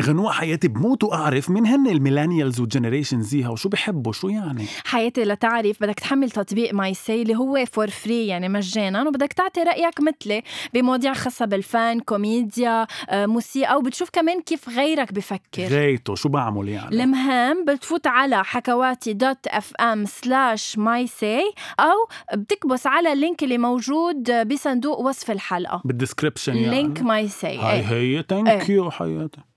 [0.00, 4.66] غنوة حياتي بموت وأعرف مين هن ال millennials وال generation Z وشو بحبوا شو يعني؟
[4.84, 10.00] حياتي لتعرف بدك تحمل تطبيق MySay اللي هو for free يعني مجانا وبدك تعطي رأيك
[10.00, 10.42] مثلي
[10.74, 15.62] بمواضيع خاصة بالفن كوميديا آه، موسيقى وبتشوف كمان كيف غيرك بفكر.
[15.70, 21.40] غايته شو بعمل يعني؟ المهم بتفوت على حكواتي dot FM slash MySay
[21.80, 25.82] أو بتكبس على ال link اللي موجود بصندوق وصف الحلقة.
[25.84, 29.49] بال description يعني؟ link MySay هاي هي thank you حياتي.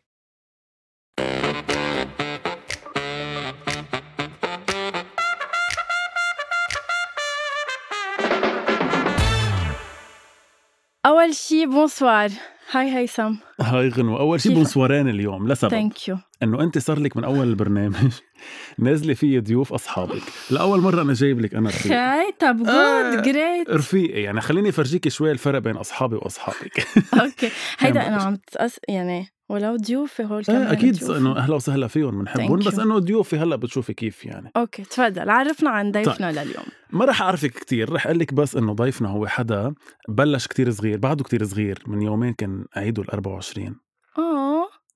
[11.05, 12.29] أول شي bonsoir.
[12.71, 14.19] hi هيثم hi غنوة.
[14.19, 15.47] أول شي bonsoirين اليوم.
[15.47, 18.13] لسبب thank you إنه أنت صار لك من أول البرنامج
[18.79, 20.21] نازلة فيه ضيوف أصحابك.
[20.51, 23.15] لأول مرة أنا جايب لك أنا رفيق hi طب آه.
[23.15, 24.21] good great رفيقي.
[24.21, 26.87] يعني خليني أفرجيكي شوي الفرق بين أصحابي وأصحابك.
[27.21, 27.49] okay.
[27.79, 31.03] هيدا يعني أنا عم تقص يعني ولو ضيوفي هول آه، كمان أكيد.
[31.03, 32.79] إنه أهلا وسهلا فيهم بنحبهم بس.
[32.79, 34.51] إنه ضيوفي هلأ بتشوفي كيف يعني.
[34.57, 35.29] okay تفضل.
[35.29, 36.05] عرفنا عن طيب.
[36.09, 36.65] ضيفنا لليوم.
[36.91, 39.73] ما رح أعرفك كتير رح أقول لك بس إنه ضيفنا هو حدا
[40.09, 43.75] بلش كتير صغير بعده كتير صغير من يومين كان عيده ال 24
[44.17, 44.52] آه.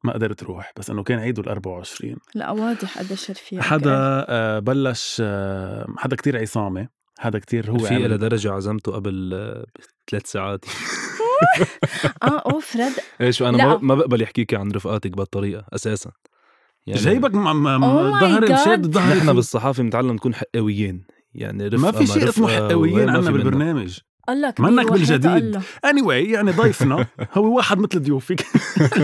[0.08, 3.92] ما قدرت روح بس إنه كان عيده ال 24 لا واضح قديش رفيق حدا
[4.30, 6.88] آه، بلش آه، حدا كتير عصامة
[7.20, 9.66] حدا كتير هو في لدرجة عزمته قبل آه،
[10.12, 10.66] ثلاث ساعات
[12.24, 13.68] آه أوف رد إيش أنا.
[13.68, 16.12] ما, ما بقبل يحكيكي عن رفقاتك بهالطريقة أساسا
[16.88, 17.32] يعني جايبك
[18.48, 18.62] God.
[18.62, 19.32] مشاد ظهري نحن فيه.
[19.32, 22.48] بالصحافة بنتعلم نكون حقاويين يعني رفقة ما في شيء اسمه
[23.22, 23.32] في منه.
[23.32, 25.26] بالبرنامج الله كبير منك وحياة بالجديد.
[25.26, 25.62] الله.
[25.62, 27.08] anyway يعني ضيفنا.
[27.34, 28.46] هو واحد مثل ضيوفك.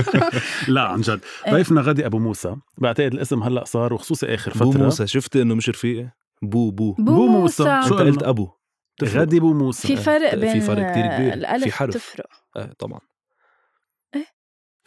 [0.67, 1.19] لا عن جد.
[1.47, 1.53] إيه.
[1.53, 2.55] ضيفنا غدي أبو موسى.
[2.77, 4.65] بعتقد الاسم هلأ صار وخصوصي آخر فترة.
[4.65, 6.09] بو موسى شفت إنه مش رفيقي
[6.41, 6.93] بو بو.
[6.93, 7.81] بو بو موسى.
[7.88, 8.49] شو قلت؟ أبو.
[8.97, 9.21] تفرق.
[9.21, 9.88] غدي ابو موسى.
[9.88, 11.33] في فرق في بين فرق كتير كبير.
[11.33, 11.93] الألف في حرف.
[11.93, 12.25] تفرق.
[12.55, 12.99] آه طبعا.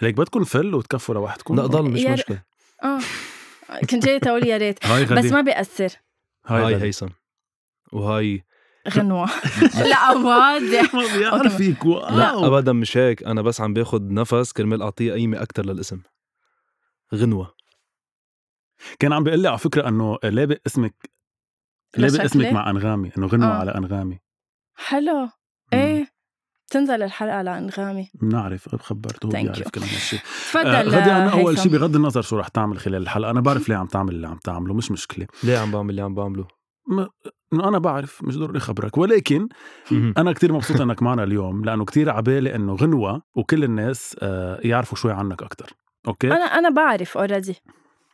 [0.03, 2.43] ليك بدكم فل وتكفوا لوحدكم؟ لا ضل مش مشكلة.
[2.84, 2.99] آه.
[3.91, 4.87] كنت جاي تقول يا ريت.
[5.12, 5.88] بس ما بيأثر.
[6.47, 6.83] hi hi.
[6.82, 7.09] هيثم.
[7.93, 8.44] و hi
[8.91, 9.31] غنوة.
[9.91, 9.97] لا
[11.33, 11.49] okay.
[11.49, 11.87] فيك.
[11.87, 13.23] لا ابدا مش هيك.
[13.23, 16.01] أنا بس عم باخد نفس كرمال أعطيه قيمة أكتر للاسم.
[17.15, 17.55] غنوة.
[18.99, 21.11] كان عم بيقول لي على فكرة إنه لابق اسمك
[21.97, 23.59] لابق؟ اسمك مع أنغامي إنه غنوة آه.
[23.59, 24.19] على أنغامي.
[24.75, 25.29] حلو.
[25.73, 26.17] إيه.
[26.71, 28.11] تنزل الحلقة على أنغامي.
[28.15, 29.69] بنعرف خبرته هو بيعرف.
[29.69, 31.59] كل هالشيء تفضل آه، غدي أنا أول.
[31.59, 33.31] شيء بغض النظر شو رح تعمل خلال الحلقة.
[33.31, 35.27] أنا بعرف ليه عم تعمل اللي عم تعمله مش مشكلة.
[35.45, 36.47] ليه عم بعمل اللي عم بعمله؟
[36.89, 37.09] ما-
[37.53, 38.99] إنه أنا بعرف مش ضروري خبرك.
[38.99, 39.49] ولكن.
[39.93, 44.97] أنا كتير مبسوط إنك معنا اليوم لأنه كتير عبالي إنه غنوة وكل الناس آه، يعرفوا
[44.99, 45.71] شوي عنك أكثر
[46.09, 47.55] okay؟ أنا أنا بعرف already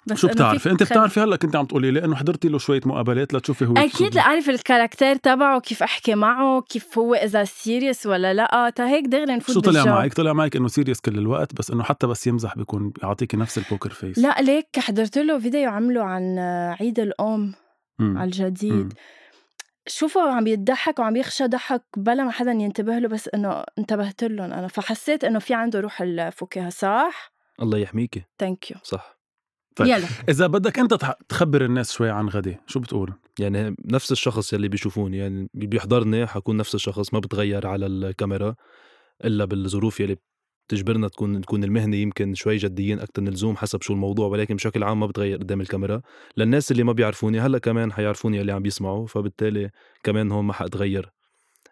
[0.07, 3.35] بس شو بتعرفي أنت بتعرفي هلأ كنت عم تقولي لي إنه حضرتي له شوية مقابلات
[3.35, 8.35] لتشوفي هو أكيد اعرف ال caractère تبعه كيف أحكي معه كيف هو إذا serious ولا
[8.35, 8.71] لأ.
[8.77, 9.95] تا هيك دغري نفوت شو طلع بالجو.
[9.97, 13.59] معك؟ طلع معك إنه serious كل الوقت بس إنه حتى بس يمزح بيكون بيعطيكي نفس
[13.59, 16.39] ال poker face لأ ليك حضرت له فيديو عمله عن
[16.81, 17.55] عيد الأم.
[17.99, 18.19] مم.
[18.19, 18.73] على الجديد.
[18.73, 18.89] مم.
[19.87, 24.53] شوفه عم يضحك وعم يغش ضحك بلا ما حدا ينتبه له بس إنه انتبهت لهم
[24.53, 24.69] أنا.
[24.69, 27.33] فحسيت إنه في عنده روح الفكاهة صح؟
[27.63, 29.19] الله يحميكي thank you صح.
[29.77, 29.89] طيب.
[29.89, 30.07] يلا.
[30.29, 30.95] إذا بدك أنت
[31.29, 36.57] تخبر الناس شوي عن غدي شو بتقول؟ يعني نفس الشخص يلي بيشوفوني يعني بيحضرني حكون
[36.57, 38.55] نفس الشخص ما بتغير على الكاميرا
[39.25, 40.17] إلا بالظروف يلي
[40.73, 44.83] بتجبرنا تكون تكون المهنة يمكن شوي جديين أكثر من اللزوم حسب شو الموضوع ولكن بشكل
[44.83, 46.03] عام ما بتغير قدام الكاميرا
[46.37, 49.71] للناس اللي ما بيعرفوني هلأ كمان حيعرفوني اللي عم بيسمعوا فبالتالي
[50.03, 51.11] كمان هون ما حاتغير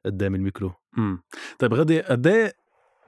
[0.05, 1.23] قدام الميكرو مم.
[1.59, 2.53] طيب غدي قد إيه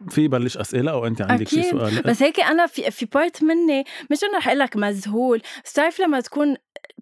[0.08, 1.62] في بلش أسئلة أو أنت عندك شي.
[1.62, 5.72] سؤال بس هيك أنا في في part مني مش إنه رح أقول لك مذهول بس
[5.72, 6.56] بتعرف لما تكون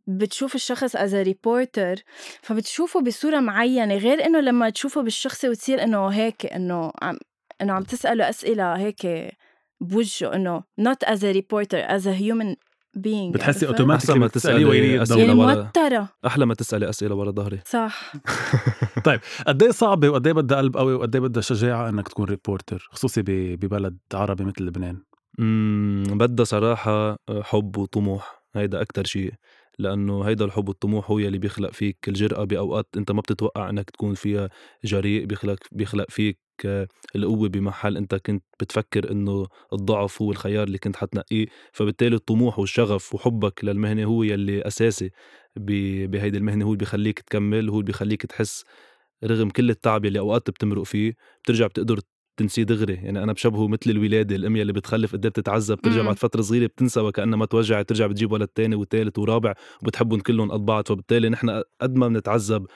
[0.07, 1.97] بتشوف الشخص as reporter
[2.43, 7.19] فبتشوفه بصورة معينة غير إنه لما تشوفه بالشخصي وتصير إنه هيك إنه عم
[7.63, 9.33] إنه عم تسأله أسئلة هيك
[9.81, 12.57] بوجهه إنه not as a reporter as a human
[12.99, 14.29] being بتحسي أحسن ما
[14.65, 16.09] ويني أسئلة يعني موترة.
[16.27, 17.61] أحلى ما تسألي أسئلة ورا ظهري.
[17.67, 18.13] صح.
[19.47, 22.89] قد إيه صعبه وقد إيه بدها قلب قوي وقد إيه بدها شجاعة إنك تكون ريبورتر
[22.93, 23.31] خصوصي ب-
[23.61, 25.03] ببلد عربي مثل لبنان؟
[25.39, 29.33] امم بدها صراحة حب وطموح هيدا أكتر شيء.
[29.81, 34.15] لأنه هيدا الحب والطموح هو يلي بيخلق فيك الجرأة بأوقات أنت ما بتتوقع أنك تكون
[34.15, 34.51] فيها
[34.85, 40.79] جريء بيخلق بيخلق فيك آه، القوة بمحل أنت كنت بتفكر إنه الضعف هو الخيار اللي
[40.79, 41.47] كنت حتنقيه.
[41.73, 45.11] فبالتالي الطموح والشغف وحبك للمهنة هو يلي أساسي
[45.57, 48.65] بهيدي المهنة هو اللي بيخليك تكمل هو اللي بيخليك تحس
[49.25, 52.01] رغم كل التعب يلي أوقات بتمرق فيه بترجع بتقدر
[52.41, 52.95] بتنسيه دغري.
[52.95, 56.03] يعني أنا بشبهه مثل الولادة الأم اللي بتخلف قد بتتعذب بترجع.
[56.03, 60.53] بعد فترة صغيرة بتنسى وكأنها ما توجعت ترجع بتجيب ولد تاني وثالث ورابع وبتحبهم كلهم
[60.53, 62.67] قد بعض فبالتالي نحن قد ما بنتعذب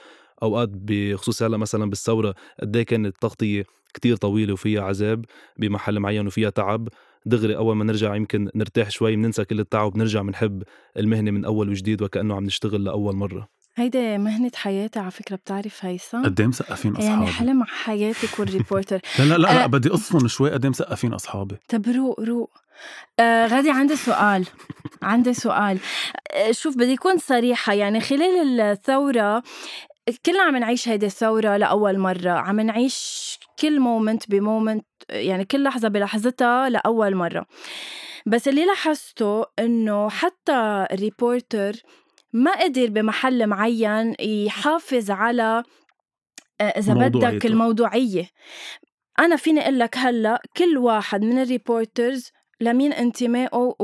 [0.43, 3.65] أوقات بخصوص هلأ مثلا بالثورة قد إيه كانت التغطيه
[3.95, 5.25] كتير طويلة وفيها عذاب
[5.59, 6.89] بمحل معين وفيها تعب.
[7.27, 10.63] دغري أول ما نرجع يمكن نرتاح شوي بننسى كل التعب بنرجع بنحب
[10.97, 13.49] المهنة من أول وجديد وكأنه عم نشتغل لأول مرة.
[13.77, 19.01] هيدي مهنة حياتي على فكرة بتعرف هيثم؟ قد إيه مسقفين يعني أصحابي؟ حلم حياتك والريبورتر
[19.19, 19.67] لا لا لا, لا أه.
[19.67, 21.57] بدي أصفن شوي قد إيه مسقفين أصحابي.
[21.69, 22.51] طب روق روق.
[23.21, 24.47] آه غدي عندي سؤال.
[25.03, 25.79] عندي سؤال.
[26.33, 27.73] آه شوف بدي أكون صريحة.
[27.73, 29.43] يعني خلال الثورة
[30.27, 32.31] كلنا عم نعيش هيدي الثورة لأول مرة.
[32.31, 37.47] عم نعيش كل moment ب moment يعني كل لحظة بلحظتها لأول مرة.
[38.27, 41.73] بس اللي لاحظته إنه حتى ال reporter
[42.35, 45.63] ما قدر بمحل معين يحافظ على
[46.61, 47.47] آه، إذا بدك.
[47.47, 48.29] الموضوعية
[49.19, 53.75] أنا فيني أقول لك هلأ كل واحد من ال reporters لمين انتمائه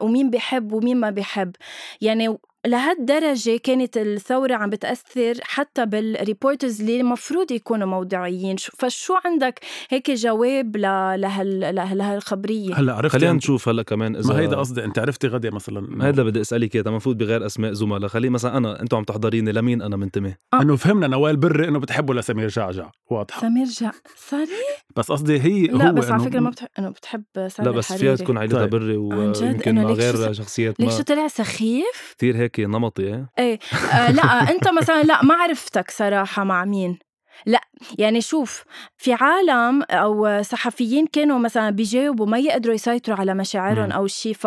[0.00, 1.56] ومين بيحب ومين ما بيحب
[2.00, 9.14] يعني لهالدرجة كانت الثورة عم بتأثر حتى بال reporters اللي المفروض يكونوا موضوعيين شو- فشو
[9.24, 11.60] عندك هيك جواب لهال
[11.98, 14.84] لهالخبرية؟ هلا عرفت خلينا أنت- نشوف هلا كمان اذا ما هيدا قصدي.
[14.84, 18.08] أنت عرفتي غدي مثلا إنه- هذا بدي أسألك اياه المفروض بغير أسماء زملاء.
[18.08, 19.52] خلي مثلا أنا أنتم عم تحضريني.
[19.52, 22.90] لمين أنا منتمي؟ إنه فهمنا نوال بري إنه بتحبه لسمير جعجع.
[23.10, 23.40] واضحة.
[23.40, 24.48] سمير جا صاري؟
[24.96, 27.70] بس قصدي هي لا هو بس على إنه- فكرة ما بتحب إنه بتحب سامي لا
[27.70, 28.16] بس فيها.
[28.16, 28.70] تكون عائلتها طيب.
[28.70, 33.58] بري؟ ويمكن إنه مع غير شخصيات شو طلع؟ سخيف؟ كثير هيك نمطي إيه؟ إيه.
[33.92, 36.98] آه لا أنت مثلا لا ما عرفتك صراحة مع مين.
[37.46, 37.60] لا
[37.98, 38.64] يعني شوف
[38.96, 43.92] في عالم أو صحفيين كانوا مثلا بيجاوبوا ما يقدروا يسيطروا على مشاعرهم.
[43.92, 44.46] أو شيء ف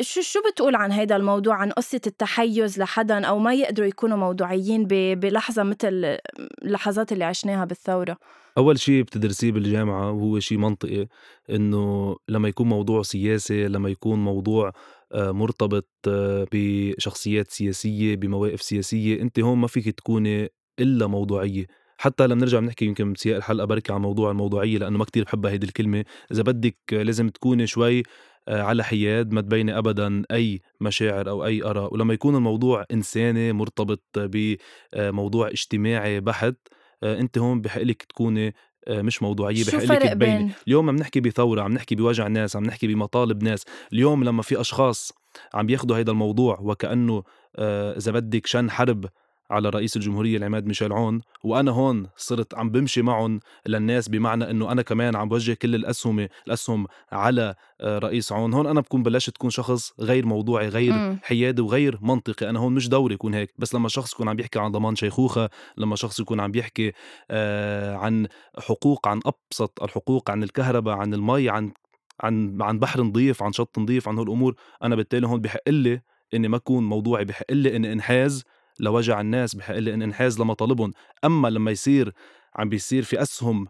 [0.00, 4.86] شو شو بتقول عن هذا الموضوع عن قصة التحيز لحدا أو ما يقدروا يكونوا موضوعيين
[5.14, 6.18] بلحظة مثل
[6.64, 8.16] اللحظات اللي عشناها بالثورة؟
[8.58, 11.06] أول شيء بتدرسيه بالجامعة وهو شيء منطقي
[11.50, 14.72] إنه لما يكون موضوع سياسي لما يكون موضوع آه،
[15.14, 19.22] مرتبط آه، بشخصيات سياسية بمواقف سياسية.
[19.22, 20.48] أنت هون ما فيك تكوني
[20.80, 21.66] إلا موضوعية.
[21.98, 25.50] حتى لما نرجع بنحكي يمكن بسياق الحلقة بركي عن موضوع الموضوعية لأنه ما كتير بحبها
[25.50, 26.04] هيدي الكلمة.
[26.32, 28.02] إذا بدك آه، لازم تكوني شوي
[28.48, 31.94] آه، على حياد ما تبيني ابدا أي مشاعر أو أي آراء.
[31.94, 36.56] ولما يكون الموضوع إنساني مرتبط بموضوع اجتماعي بحت
[37.04, 38.52] آه، أنت هون بحق لك تكوني آه،
[38.88, 42.64] مش موضوعية بحق لك تبيني بين؟ اليوم عم نحكي بثورة عم نحكي بوجع ناس عم
[42.64, 43.64] نحكي بمطالب ناس.
[43.92, 45.12] اليوم لما في أشخاص
[45.54, 47.22] عم بياخدوا هيدا الموضوع وكأنه
[47.56, 49.06] آه، إذا بدك شن حرب
[49.50, 54.72] على رئيس الجمهورية العماد ميشيل عون وأنا هون صرت عم بمشي معهم للناس بمعنى إنه
[54.72, 58.54] أنا كمان عم بوجه كل الأسهم الأسهم على آه، رئيس عون.
[58.54, 61.16] هون أنا بكون بلشت تكون شخص غير موضوعي غير.
[61.22, 62.50] حيادي وغير منطقي.
[62.50, 63.54] أنا هون مش دوري يكون هيك.
[63.58, 66.92] بس لما شخص يكون عم بيحكي عن ضمان شيخوخة لما شخص يكون عم بيحكي
[67.30, 68.26] آه، عن
[68.58, 71.72] حقوق عن أبسط الحقوق عن الكهرباء عن المي عن
[72.20, 76.00] عن عن بحر نظيف عن شط نظيف عن هالامور أنا بالتالي هون بحق لي
[76.34, 78.44] إني ما أكون موضوعي بحق لي إني أنحاز
[78.80, 80.92] لوجع الناس بحق لي انحاز لمطالبهم
[81.24, 82.12] أما لما يصير
[82.56, 83.66] عم بيصير في أسهم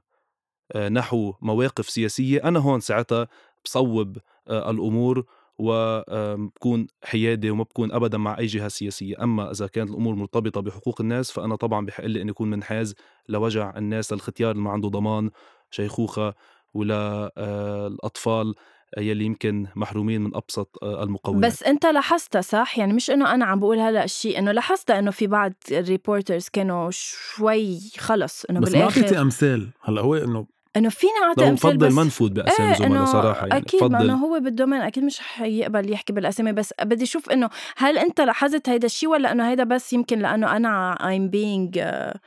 [0.72, 3.28] آه، نحو مواقف سياسية أنا هون ساعتها
[3.64, 4.18] بصوب
[4.48, 5.24] آه، الأمور
[5.58, 11.00] وبكون حيادي وما بكون ابدا مع أي جهة سياسية، أما إذا كانت الأمور مرتبطة بحقوق
[11.00, 12.94] الناس فأنا طبعا بحق لي إني اكون منحاز
[13.28, 15.30] لوجع الناس للختيار اللي ما عنده ضمان
[15.70, 16.34] شيخوخة
[16.74, 18.54] ولا آه، الأطفال.
[18.98, 23.44] يلي يمكن محرومين من أبسط آه، المقومات بس أنت لاحظتها صح؟ يعني مش إنه أنا
[23.44, 28.60] عم بقول هلأ الشيء إنه لاحظت إنه في بعض ال reporters كانوا شوي خلص إنه
[28.60, 30.46] بس ما اعطيتي بالآخر امثال هلأ هو إنه
[30.76, 34.02] إنه فيني اعطي أمثال بفضل بس ما نفوت بأسامي إيه زملاء صراحة يعني أكيد ما
[34.02, 38.20] إنه هو بال domaine أكيد مش حيقبل يحكي بالأسامي بس بدي أشوف إنه هل أنت
[38.20, 42.20] لاحظت هيدا الشيء ولا إنه هيدا بس يمكن لأنه أنا I'm being آه،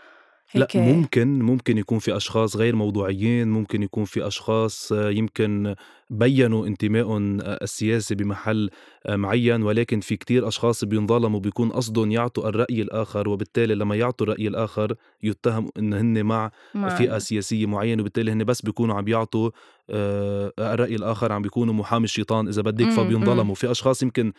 [0.56, 5.75] لا ممكن ممكن يكون في أشخاص غير موضوعيين ممكن يكون في أشخاص آه، يمكن
[6.10, 8.70] بينوا انتمائهم آه، السياسي بمحل
[9.06, 14.27] آه، معين ولكن في كتير أشخاص بينظلموا بيكون قصدهم يعطوا الرأي الآخر وبالتالي لما يعطوا
[14.27, 19.04] الرأي الآخر يتهم إن هن مع مع- فئة سياسية معينة وبالتالي هن بس بيكونوا عم
[19.04, 19.51] بيعطوا
[19.89, 23.56] آه، الرأي الآخر عم بيكونوا محامي الشيطان إذا بدك مم، فبينظلموا.
[23.56, 24.34] في أشخاص يمكن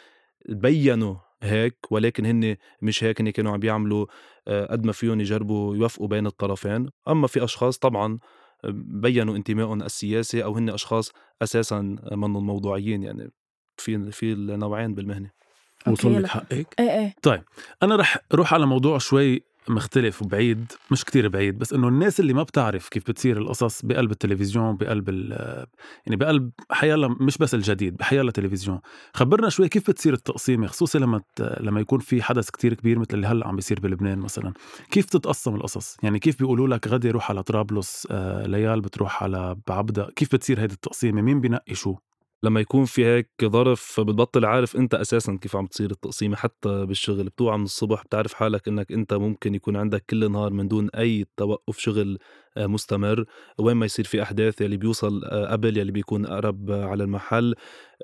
[0.48, 4.06] بينوا هيك ولكن هن مش هيك هن كانوا عم بيعملوا
[4.48, 6.90] قد ما فيهم يجربوا يوفقوا بين الطرفين.
[7.08, 8.18] اما في أشخاص طبعا
[8.74, 13.30] بينوا انتمائهم السياسي أو هن أشخاص أساسا منهم موضوعيين يعني
[13.76, 15.30] في في النوعين بالمهنة.
[15.86, 16.26] وصل لك.
[16.26, 17.44] حقك؟ إيه إيه.
[17.82, 22.32] أنا رح روح على موضوع شوي مختلف وبعيد مش كتير بعيد بس إنه الناس اللي
[22.32, 25.08] ما بتعرف كيف بتصير القصص بقلب التلفزيون بقلب
[26.06, 28.80] يعني بقلب حيالله مش بس الجديد بحيالله تلفزيون
[29.14, 31.20] خبرنا شوي كيف بتصير التقسيمة خصوصي لما
[31.60, 34.52] لما يكون في حدث كتير كبير مثل اللي هلأ عم بيصير بلبنان مثلا.
[34.90, 39.56] كيف تتقسم القصص؟ يعني كيف بيقولوا لك غدي روح على طرابلس آه، ليال بتروح على
[39.66, 41.96] بعبدة كيف بتصير هيدي التقسيمة؟ مين بينقي شو؟
[42.42, 47.24] لما يكون في هيك ظرف بتبطل عارف أنت أساسا كيف عم تصير التقسيمة حتى بالشغل.
[47.24, 51.26] بتوعى من الصبح بتعرف حالك إنك أنت ممكن يكون عندك كل نهار من دون أي
[51.36, 52.18] توقف شغل
[52.56, 53.24] آه، مستمر.
[53.58, 57.54] وين ما يصير في أحداث يلي بيوصل آه، قبل يلي بيكون أقرب على المحل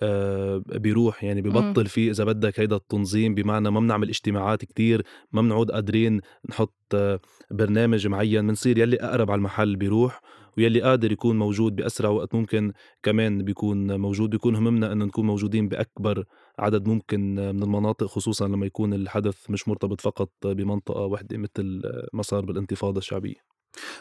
[0.03, 1.25] آه، بيروح.
[1.25, 6.21] يعني ببطل في إذا بدك هيدا التنظيم بمعنى ما بنعمل اجتماعات كتير ما بنعود قادرين
[6.51, 6.97] نحط
[7.51, 8.47] برنامج معين.
[8.47, 10.21] بنصير يلي أقرب على المحل بيروح.
[10.59, 15.69] ويلي قادر يكون موجود بأسرع وقت ممكن كمان بيكون موجود بيكون هممنا أنه نكون موجودين
[15.69, 16.25] بأكبر
[16.59, 21.83] عدد ممكن من المناطق خصوصا لما يكون الحدث مش مرتبط فقط بمنطقة واحدة مثل
[22.13, 23.55] ما صار بالانتفاضة الشعبية.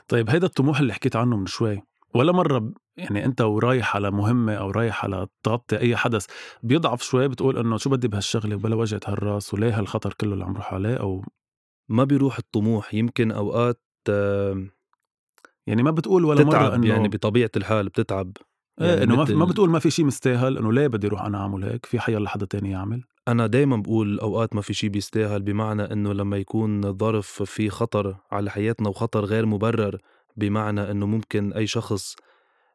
[0.07, 1.81] طيب هيدا الطموح اللي حكيت عنه من شوي
[2.15, 6.25] ولا مرة يعني أنت ورايح على مهمة أو رايح على تغطي أي حدث
[6.63, 10.55] بيضعف شوي بتقول إنه شو بدي بهالشغلة وبلا وجهة هالراس وليه هالخطر كله اللي عم
[10.55, 11.25] روح عليه أو؟
[11.89, 13.81] ما بيروح الطموح يمكن أوقات
[15.67, 18.37] يعني ما بتقول ولا مرة إنه يعني بطبيعة الحال بتتعب
[18.81, 21.63] إيه، يعني إنه ما بتقول ما في شيء مستاهل إنه ليه بدي أروح أنا أعمل
[21.63, 23.03] هيك؟ في حيلا حدا تاني يعمل.
[23.27, 28.15] أنا دايما بقول أوقات ما في شيء بيستاهل بمعنى إنه لما يكون ظرف في خطر
[28.31, 29.97] على حياتنا وخطر غير مبرر
[30.37, 32.15] بمعنى إنه ممكن أي شخص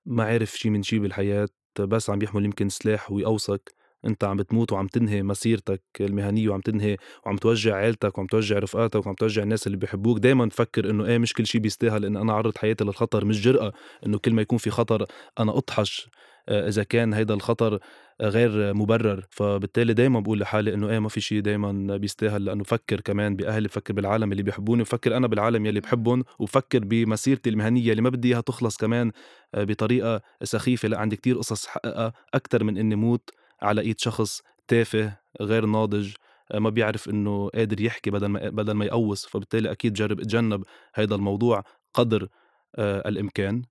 [0.07, 1.49] ما عرف شيء من شيء بالحياة
[1.81, 3.75] بس عم يحمل يمكن سلاح ويقوصك
[4.05, 9.07] أنت عم بتموت وعم تنهي مسيرتك المهنية وعم تنهي وعم توجع عيلتك وعم توجع رفقاتك
[9.07, 12.33] وعم توجع الناس اللي بيحبوك دائما تفكر إنه إيه مش كل شيء بيستاهل إن أنا
[12.33, 13.73] أعرض حياتي للخطر مش جرأة
[14.07, 15.07] إنه كل ما يكون في خطر
[15.39, 16.09] أنا أطحش
[16.49, 17.79] آه، إذا كان هيدا الخطر
[18.23, 19.27] غير مبرر.
[19.31, 23.69] فبالتالي دائما بقول لحالي إنه إيه ما في شيء دائما بيستاهل لأنه بفكر كمان بأهلي
[23.69, 28.29] بفكر بالعالم اللي بيحبوني بفكر أنا بالعالم يلي بحبهم وبفكر بمسيرتي المهنية اللي ما بدي
[28.29, 29.13] إياها تخلص كمان
[29.55, 30.89] آه، بطريقة سخيفة.
[30.89, 33.31] لا عندي كتير قصص حققها أكثر من إني موت.
[33.63, 36.15] على إيد شخص تافه غير ناضج
[36.53, 40.65] آه، ما بيعرف إنه قادر يحكي بدل ما بدل ما يقوص فبالتالي أكيد جرب اتجنب
[40.95, 42.29] هذا الموضوع قدر
[42.77, 43.63] آه الإمكان.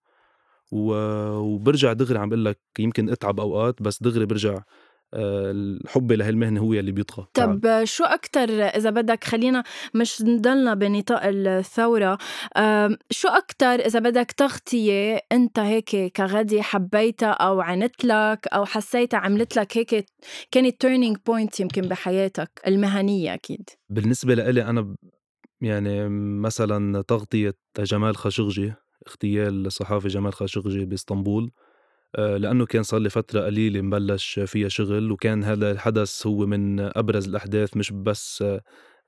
[0.72, 4.60] وبرجع دغري عم بقول لك يمكن أتعب أوقات بس دغري برجع
[5.13, 7.27] الحب لهالمهنه هو اللي بيطغى.
[7.33, 12.17] طب شو أكتر إذا بدك خلينا مش نضلنا بنطاق الثورة
[13.11, 19.55] شو أكتر إذا بدك تغطية أنت هيك كغدي حبيتها أو عنت لك أو حسيتها عملت
[19.55, 20.05] لك هيك
[20.51, 24.95] كانت turning point يمكن بحياتك المهنية أكيد؟ بالنسبة لإلي أنا
[25.61, 26.09] يعني
[26.39, 28.73] مثلا تغطية جمال خاشقجي
[29.07, 31.51] اغتيال الصحافي جمال خاشقجي بإسطنبول
[32.17, 37.27] لأنه كان صار لي فترة قليلة مبلش فيها شغل وكان هذا الحدث هو من أبرز
[37.27, 38.43] الأحداث مش بس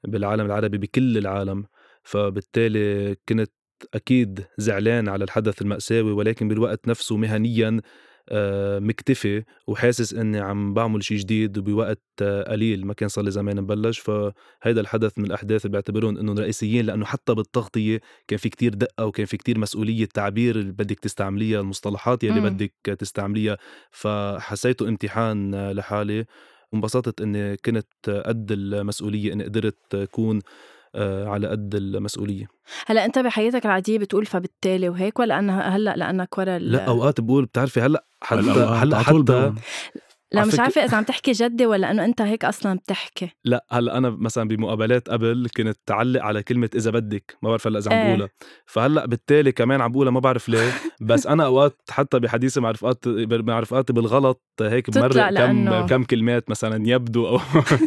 [0.03, 1.65] بالعالم العربي بكل العالم.
[2.03, 3.51] فبالتالي كنت
[3.93, 7.81] أكيد زعلان على الحدث المأساوي ولكن بالوقت نفسه مهنيا آه،
[8.79, 13.61] مكتفي وحاسس إني عم بعمل شيء جديد وبوقت آه، قليل ما كان صار لي زمان
[13.61, 13.99] مبلش.
[13.99, 19.05] فهيدا الحدث من الأحداث اللي بعتبرهم انه رئيسيين لأنه حتى بالتغطية كان في كتير دقة
[19.05, 22.49] وكان في كتير مسؤولية تعبير اللي بدك تستعمليها المصطلحات يلي إمم.
[22.49, 23.57] بدك تستعمليها.
[23.91, 26.25] فحسيته امتحان لحالي.
[26.73, 30.41] وانبسطت إني كنت قد المسؤولية إني قدرت أكون آه،
[31.27, 32.47] على قد المسؤولية.
[32.87, 37.45] هلأ أنت بحياتك العادية بتقول فبالتالي وهيك ولا أنا هلأ لأنك ورا لا أوقات بقول
[37.45, 39.53] بتعرفي هلأ حتى هلأ حتى
[40.31, 43.29] لا مش عارفة إذا عم تحكي جدي ولا إنه أنت هيك أصلا بتحكي.
[43.45, 47.79] لا هلأ أنا مثلا بمقابلات قبل كنت تعلق على كلمة إذا بدك ما بعرف هلأ
[47.79, 48.07] إذا عم إيه.
[48.07, 48.29] بقولها.
[48.65, 50.71] فهلأ بالتالي كمان عم بقولها ما بعرف ليه.
[51.01, 56.49] بس أنا أوقات حتى بحديثي مع رفقاتي مع رفقاتي بالغلط هيك بمرق كم كم كلمات
[56.49, 57.39] مثلا يبدو أو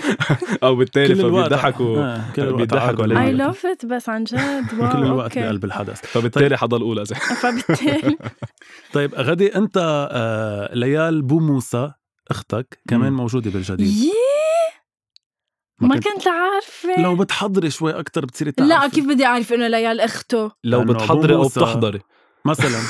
[0.65, 2.25] أو بالتالي فبيضحكوا آه.
[2.39, 6.01] بيضحكوا علي اي love it بس عن جد wow كل الوقت بقلب الحدث.
[6.01, 6.59] فبالتالي طيب.
[6.59, 7.05] حضل اولى
[7.43, 8.17] فبالتالي.
[8.93, 11.93] طيب غدي أنت آه ليال بو موسى
[12.31, 14.13] أختك كمان موجودة بالجديد.
[15.81, 17.03] ما كنت عارفة.
[17.03, 18.75] لو بتحضري شوي أكتر بتصيري تعرفي.
[18.75, 22.01] لا كيف بدي أعرف إنه ليال أخته لو بتحضري أو بتحضري.
[22.45, 22.81] مثلا.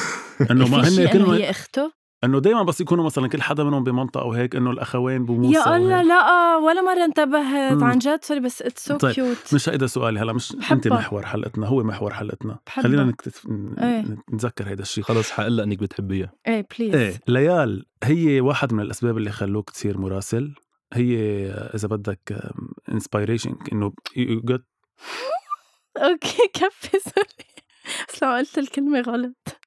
[0.50, 1.92] إنه ما هن كلمة هي أخته
[2.24, 5.76] إنه دائما بس يكونوا مثلا كل حدا منهم بمنطقة وهيك إنه الأخوين بو موسى يا
[5.76, 10.20] الله لا ولا مرة انتبهت عن جد sorry بس it's so cute مش هيدا سؤالي
[10.20, 12.58] هلأ مش انت محور حلقتنا هو محور حلقتنا.
[12.66, 12.82] بحبها.
[12.84, 13.46] خلينا نكتف...
[13.78, 14.04] إيه.
[14.32, 16.32] نتذكر هيدا الشيء خلص حقلها إنك بتحبيها.
[16.46, 20.54] إيه please إيه ليال هي واحد من الأسباب اللي خلوك تصير مراسل.
[20.92, 21.16] هي
[21.50, 22.42] إذا بدك
[22.88, 24.64] inspiration إنه جت
[25.96, 27.46] okay كفي sorry
[28.08, 29.61] بس لو قلت الكلمة غلط.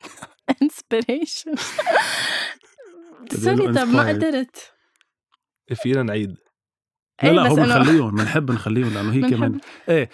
[0.62, 1.54] inspiration
[3.44, 4.72] sorry طب ما قدرت.
[5.74, 6.36] فينا نعيد
[7.22, 9.60] لا لا هو بنخليهم بنحب نخليهم لأنه هي كمان.
[9.88, 10.10] إيه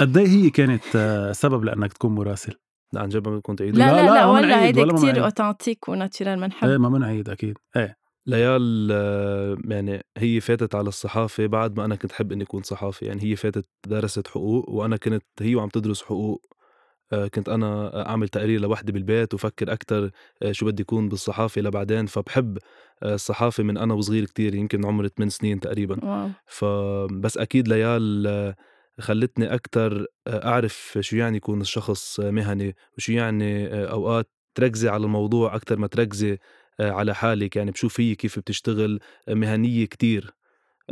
[0.00, 2.54] قد إيه هي كانت آه، سبب لأنك تكون مراسل؟
[2.92, 5.18] لا عن جد ما بدكم لا تعيدوا لا لا، لا, لا، ما ولا كتير منعيد.
[5.18, 7.58] authentic و natural إيه بنحب ما بنعيد أكيد.
[7.76, 7.96] إيه.
[8.26, 13.04] ليال آه، يعني هي فاتت على الصحافة بعد ما أنا كنت حب إني أكون صحافي.
[13.06, 16.46] يعني هي فاتت درست حقوق وأنا كنت هي وعم تدرس حقوق.
[17.14, 20.10] كنت أنا أعمل تقرير لوحدي بالبيت وفكر أكتر
[20.42, 22.58] آه، شو بدي يكون بالصحافة لبعدين فبحب
[23.02, 26.04] آه، الصحافة من أنا وصغير كتير يمكن عمري 8 سنين تقريبا.
[26.04, 26.28] واو.
[26.46, 28.56] فبس أكيد ليال آه،
[29.00, 34.88] خلتني أكتر آه، أعرف شو يعني يكون الشخص آه، مهني وشو يعني آه، أوقات تركزي
[34.88, 36.38] على الموضوع أكتر ما تركزي
[36.80, 37.56] آه، على حالك.
[37.56, 40.30] يعني بشوف هي كيف بتشتغل آه، مهنية كتير.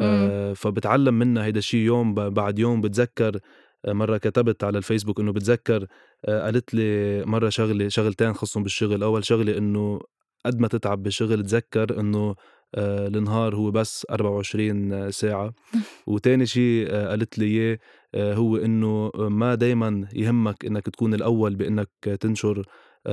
[0.00, 3.38] آه، فبتعلم منها هيدا الشيء يوم بعد يوم بتذكر
[3.84, 5.86] آه، مرة كتبت على الفيسبوك إنه بتذكر
[6.24, 9.02] آه، قالت لي مرة شغلة شغلتين خصهم بالشغل.
[9.02, 10.00] اول شغلة إنه
[10.46, 12.34] قد ما تتعب بالشغل تذكر إنه
[12.74, 15.54] آه، النهار هو بس 24 ساعة.
[16.06, 17.78] وتاني شيء قالت لي إياه
[18.14, 21.88] آه، هو إنه ما دايما يهمك إنك تكون الأول بإنك
[22.20, 22.64] تنشر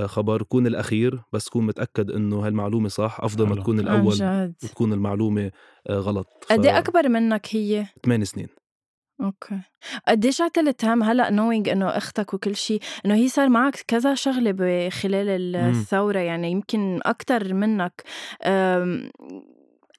[0.06, 0.44] خبر.
[0.44, 3.18] كون الأخير بس كون متأكد إنه هالمعلومة صح.
[3.22, 3.56] أفضل ما.
[3.56, 3.78] تكون
[4.10, 4.54] جد.
[4.64, 5.52] وتكون المعلومة
[5.90, 6.28] آه، غلط.
[6.50, 8.48] قد إيه أكبر منك هي؟ 8 سنين.
[9.22, 9.60] okay.
[10.08, 14.52] قديش عتلت هم هلأ نوينج إنه أختك وكل شيء إنه هي صار معك كذا شغلة
[14.52, 15.70] بخلال مم.
[15.70, 18.04] الثورة يعني يمكن أكثر منك.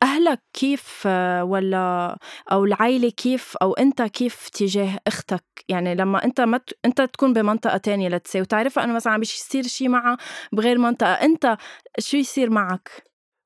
[0.02, 1.06] أهلك كيف
[1.42, 2.18] ولا
[2.52, 6.70] أو العائله كيف أو أنت كيف تجاه أختك؟ يعني لما أنت ما ت...
[6.84, 10.16] أنت تكون بمنطقة تانية لتسي وتعرفها إنه مثلا عم يصير شيء معها
[10.52, 11.56] بغير منطقة أنت
[11.98, 13.02] شو يصير معك؟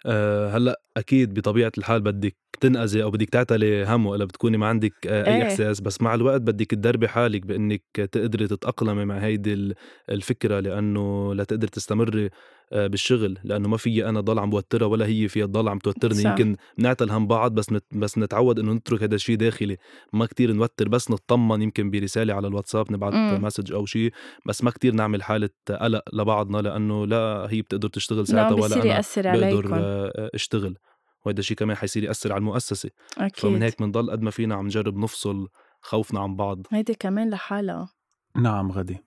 [0.07, 4.93] أه هلأ أكيد بطبيعة الحال بدك تنقذي أو بدك تعتلي هم ولا بتكوني ما عندك
[5.07, 5.43] أه أي إيه.
[5.43, 9.75] إحساس بس مع الوقت بدك تدربي حالك بإنك تقدري تتأقلمي مع هيدي ال-
[10.11, 12.31] الفكرة لأنه لتقدر تستمري
[12.73, 16.15] أه بالشغل لأنه ما في أنا ضل عم بوترها ولا هي فيها تضل عم توترني
[16.15, 16.31] صح.
[16.31, 19.77] يمكن نعتل هم بعض بس نت بس نتعود إنه نترك هذا الشيء داخلي
[20.13, 23.39] ما كتير نوتر بس نطمن يمكن برسالة على الواتساب نبعث مم.
[23.45, 24.13] message أو شيء
[24.47, 29.01] بس ما كتير نعمل حالة قلق لبعضنا لأنه لا هي بتقدر تشتغل ساعتها ولا أنا
[29.23, 30.77] بقدر عليكم آه، أشتغل
[31.25, 32.91] وهذا الشيء كمان حيصير يأثر على المؤسسة.
[33.19, 33.41] أكيد.
[33.45, 35.49] فمن هيك بنضل قد ما فينا عم نجرب نفصل
[35.81, 36.67] خوفنا عن بعض.
[36.71, 37.89] هيدي كمان لحالها.
[38.37, 38.99] نعم غدي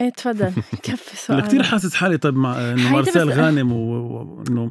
[0.00, 0.52] إيه تفضل.
[0.82, 4.70] كفي سؤال أنا كثير حاسس حالي طيب مع إنه مارسيل بس- غانم و- وانه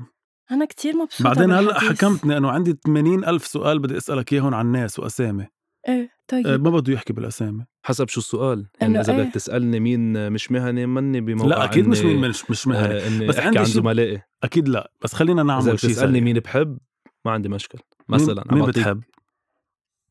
[0.51, 1.79] أنا كتير مبسوطة بعدين هلا.
[1.79, 5.47] حكمتني إنه عندي 80 ألف سؤال بدي أسألك إياهم عن ناس وأسامي؟
[5.87, 6.09] إيه.
[6.31, 6.47] طيب.
[6.47, 7.65] أه، ما بده يحكي بالأسامي.
[7.85, 8.65] حسب شو السؤال.
[8.81, 9.17] يعني إذا.
[9.23, 12.93] بدك تسألني مين مش مهني مني بموقع لا أكيد مش مين مش مش مهني.
[12.93, 14.21] آه، بس بس عندي عن زملائي.
[14.43, 14.91] أكيد لا.
[15.03, 16.23] بس خلينا إذا نعمل شيء بتسألني سريع.
[16.23, 16.77] مين بحب
[17.25, 17.79] ما عندي مشكل.
[18.09, 19.03] مين- مثلا عم مين بعطيك- بتحب؟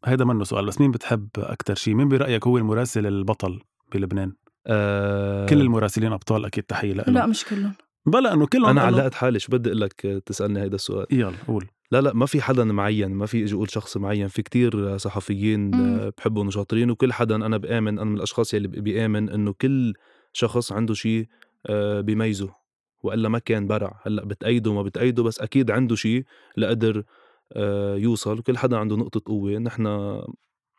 [0.04, 0.66] هيدا منه سؤال.
[0.66, 3.60] بس مين بتحب أكثر شيء مين برأيك هو المراسل البطل
[3.94, 4.32] بلبنان؟
[4.66, 5.46] آه.
[5.46, 7.72] كل المراسلين أبطال أكيد تحية لا لهم مش كلهم.
[8.06, 11.06] بلا إنه كلهم أنا إنه- علقت حالي شو بدي أقول لك آه، تسألني هيدا السؤال؟
[11.10, 11.66] يلا قول.
[11.92, 15.60] لا لا ما في حدا معين ما في إجي أقول شخص معين في كتير صحفيين
[15.70, 15.98] مم.
[15.98, 19.94] آه، بحبهم وشاطرين وكل حدا أنا بآمن أنا من الأشخاص يلي بيامن إنه كل
[20.32, 21.26] شخص عنده شيء
[21.66, 22.54] آه، بيميزه
[23.02, 24.00] وإلا ما كان برع.
[24.06, 26.24] هلأ بتأيده ما بتأيده بس أكيد عنده شيء
[26.56, 27.04] لقدر
[27.52, 28.38] آه، يوصل.
[28.38, 29.58] وكل حدا عنده نقطة قوة.
[29.58, 30.16] نحن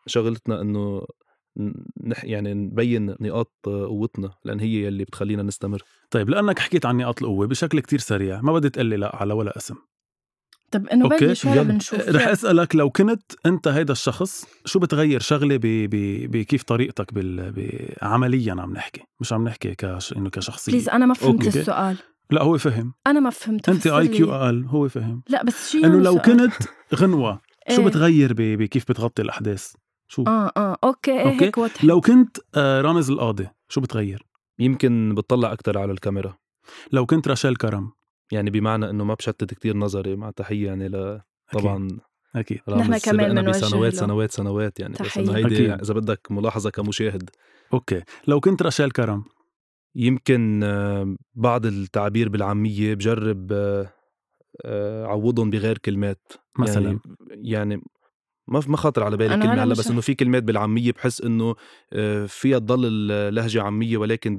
[0.08, 1.06] شغلتنا إنه
[2.04, 5.84] نح يعني نبين نقاط قوتنا لأن هي يلي بتخلينا نستمر.
[6.12, 9.58] طيب لأنك حكيت عن نقاط القوة بشكل كتير سريع ما بدي تقلي لا على ولا
[9.58, 9.76] اسم.
[10.72, 11.64] طب إنه بلش هلا يلا.
[11.64, 12.28] بنشوف رح.
[12.28, 15.62] أسألك لو كنت أنت هيدا الشخص شو بتغير شغلة ب...
[15.66, 15.96] ب...
[16.32, 17.94] بكيف طريقتك بال...
[18.02, 20.14] عمليا عم نحكي مش عم نحكي كش...
[20.14, 21.60] إنه كشخصية please أنا ما فهمت okay.
[21.60, 21.98] السؤال
[22.32, 24.32] لا هو فهم أنا ما فهمت أنت IQ.
[24.34, 26.54] أقل هو فهم لا بس شو إنه لو سؤال؟ كنت
[26.96, 27.88] غنوة شو إيه.
[27.88, 28.34] بتغير.
[28.38, 29.74] بكيف بتغطي الأحداث
[30.08, 31.46] شو آه آه okay إيه okay.
[31.46, 34.24] هيك وضح لو كنت آه، رامز القاضي شو بتغير
[34.60, 36.34] يمكن بتطلع أكثر على الكاميرا
[36.92, 37.92] لو كنت راشيل كرم
[38.32, 41.22] يعني بمعنى إنه ما بشتت كتير نظري مع تحية يعني ل.
[41.52, 41.88] طبعا
[42.36, 44.00] أكيد نحن كمان بسنوات له.
[44.00, 45.24] سنوات سنوات يعني بس تحية.
[45.24, 45.74] انه هيدي.
[45.74, 47.30] إذا بدك ملاحظة كمشاهد
[47.74, 49.24] أوكي لو كنت راشيل كرم
[49.96, 53.94] يمكن آه، بعض التعابير بالعامية بجرب آه،
[54.66, 57.00] آه، عوضهم بغير كلمات مثلا يعني,
[57.50, 57.82] يعني
[58.48, 61.56] ما ما خاطر على بالي كلمة هلأ بس إنه في كلمات بالعامية بحس إنه
[62.28, 64.38] فيها تضل اللهجه عامية ولكن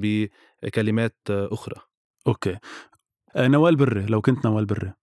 [0.63, 1.81] بكلمات أخرى
[2.27, 2.57] okay
[3.37, 4.93] نوال بري لو كنت نوال بري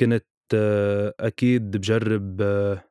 [0.00, 2.84] كنت آه، أكيد بجرب آه،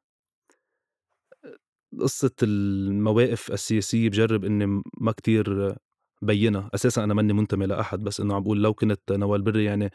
[2.00, 4.66] قصة المواقف السياسية بجرب إني
[4.98, 5.76] ما كتير
[6.22, 6.70] بينها.
[6.76, 9.92] أساسا أنا ماني منتمي لأحد بس إنه عم بقول لو كنت نوال بري يعني آه،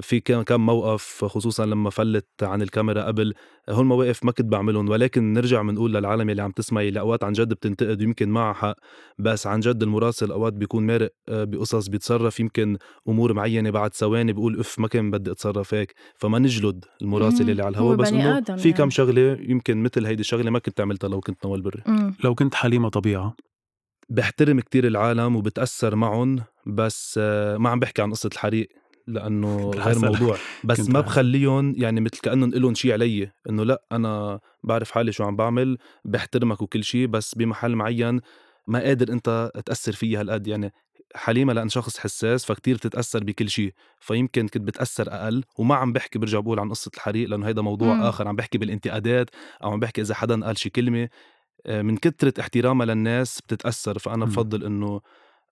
[0.00, 3.34] في كان كم موقف خصوصا لما فلت عن الكاميرا قبل
[3.70, 7.32] هول المواقف ما كنت بعملهم ولكن نرجع بنقول للعالم اللي عم تسمع اللي أوقات عن
[7.32, 8.76] جد بتنتقد ويمكن معها حق
[9.18, 12.76] بس عن جد المراسل أوقات بيكون مارق آه، بقصص بيتصرف يمكن
[13.08, 17.62] أمور معينة بعد ثواني بيقول أف ما كان بدي أتصرف هيك فما نجلد المراسل اللي
[17.62, 18.90] على الهواء بس إنه في كم يعني.
[18.90, 21.82] شغلة يمكن مثل هيدي الشغلة ما كنت عملتها لو كنت نوال بري.
[22.24, 23.36] لو كنت حليمة طبيعة.
[24.08, 28.68] بحترم كتير العالم وبتأثر معهم بس آه، ما عم بحكي عن قصة الحريق.
[29.06, 30.36] لأنه غير موضوع.
[30.64, 35.24] بس ما بخليهم يعني مثل كأنهم لهم شيء علي إنه لأ أنا بعرف حالي شو
[35.24, 38.20] عم بعمل بحترمك وكل شيء بس بمحل معين
[38.66, 40.46] ما قادر أنت تأثر فيي هالقد.
[40.46, 40.72] يعني
[41.14, 46.18] حليمة لأن شخص حساس فكتير بتتأثر بكل شيء فيمكن كنت بتأثر أقل وما عم بحكي
[46.18, 48.02] برجع بقول عن قصة الحريق لأنه هيدا موضوع م.
[48.02, 48.28] آخر.
[48.28, 49.30] عم بحكي بالانتقادات
[49.64, 51.08] أو عم بحكي إذا حدا قال شي كلمة.
[51.66, 53.98] آه، من كثره احترامها للناس بتتأثر.
[53.98, 55.00] فأنا بفضل إنه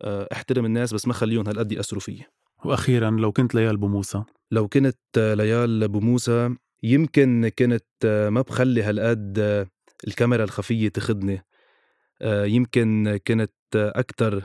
[0.02, 2.26] آه، احترم الناس بس ما خليهم هالقد يأثروا فيي.
[2.64, 9.38] وأخيرا لو كنت ليال بوموسى لو كنت ليال بوموسى يمكن كنت ما بخلي هالقد
[10.06, 11.44] الكاميرا الخفية تخدني.
[12.24, 14.44] يمكن كنت أكثر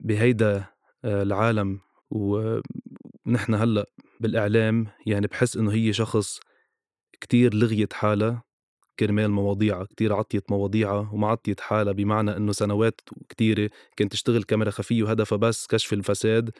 [0.00, 0.64] بهيدا
[1.04, 1.80] العالم
[2.10, 3.86] ونحن هلأ
[4.20, 6.40] بالإعلام يعني بحس إنه هي شخص
[7.20, 8.42] كتير لغيت حالها
[8.98, 14.70] كرمال مواضيعها كتير عطيت مواضيعها وما عطيت حالها بمعنى إنه سنوات كتيرة كانت تشتغل كاميرا
[14.70, 16.50] خفية وهدفها بس كشف الفساد.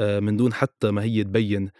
[0.00, 1.70] من دون حتى ما هي تبين.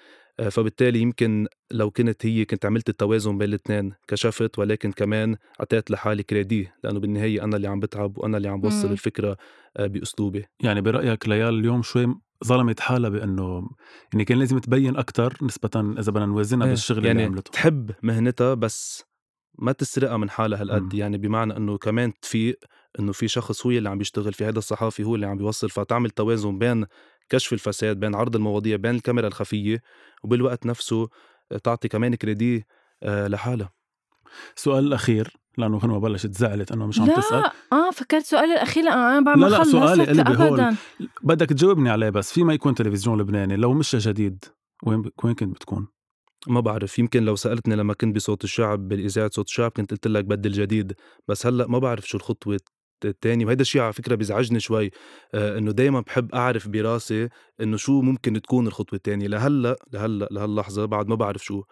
[0.41, 5.91] آه، فبالتالي يمكن لو كنت هي كنت عملت التوازن بين الاثنين كشفت ولكن كمان أعطيت
[5.91, 9.37] لحالي كريدي لأنه بالنهاية أنا اللي عم بتعب وأنا اللي عم بوصل الفكرة
[9.77, 10.45] آه، بأسلوبي.
[10.63, 13.69] يعني برأيك ليال اليوم شوي ظلمت حالها بأنه
[14.13, 17.51] يعني كان لازم تبين أكثر نسبة إذا بدنا نوازنها إيه بالشغل يعني اللي عملته.
[17.51, 19.05] تحب مهنتها بس
[19.59, 20.95] ما تسرقها من حالها هالقد.
[20.95, 22.59] يعني بمعنى إنه كمان تفيق
[23.01, 26.11] إنه في شخص هو اللي عم بيشتغل في هذا الصحافي هو اللي عم بيوصل فتعمل
[26.11, 26.85] توازن بين
[27.31, 29.83] كشف الفساد بين عرض المواضيع بين الكاميرا الخفية
[30.23, 31.09] وبالوقت نفسه
[31.65, 32.67] تعطي كمان كريدي
[33.03, 33.71] آه، لحالها.
[34.57, 37.51] السؤال الأخير لأنه ما بلشت زعلت إنه مش عم تسأل.
[37.73, 40.77] آه فكرت سؤالي الأخير أنا بعمل لا لا سؤالي قلبي هون
[41.23, 43.57] بدك تجاوبني عليه بس في ما يكون تلفزيون لبناني.
[43.57, 44.45] لو مش جديد
[44.83, 45.89] وين وين كنت بتكون؟
[46.47, 50.25] ما بعرف يمكن لو سألتني لما كنت بصوت الشعب بالإذاعة صوت الشعب كنت قلت لك
[50.25, 50.93] بدي الجديد
[51.29, 52.61] بس هلأ ما بعرف شو الخطوة
[53.05, 54.91] التاني وهيدا الشيء على فكرة بيزعجني شوي
[55.35, 57.29] آه إنه دائما بحب أعرف براسي
[57.61, 61.63] إنه شو ممكن تكون الخطوة الثانية لهلأ لهلأ لهاللحظة بعد ما بعرف شو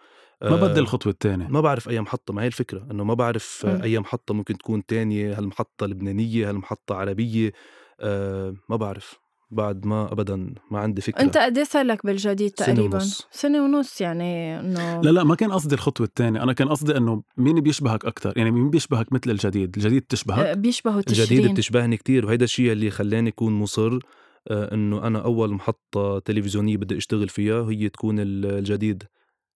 [0.41, 2.33] آه ما بدي الخطوة الثانية ما بعرف أي محطة.
[2.33, 3.65] ما هي الفكرة إنه ما بعرف.
[3.65, 7.51] أي محطة ممكن تكون تانية هالمحطة لبنانية هالمحطة عربية
[7.99, 9.19] آه ما بعرف.
[9.51, 11.21] بعد ما ابدا ما عندي فكرة.
[11.21, 13.27] أنت قد صار لك بالجديد تقريبا؟ سنه ونص.
[13.31, 16.43] سنة ونص يعني إنه لا لا ما كان قصدي الخطوة الثانية.
[16.43, 20.53] أنا كان قصدي إنه مين بيشبهك أكثر يعني مين بيشبهك مثل الجديد؟ الجديد بتشبهك أه
[20.53, 21.39] بيشبهه تشرين.
[21.39, 23.99] الجديد بتشبهني كتير وهيدا الشيء اللي خلاني أكون مصر
[24.47, 29.03] آه، إنه أنا أول محطة تلفزيونية بدي أشتغل فيها هي تكون الجديد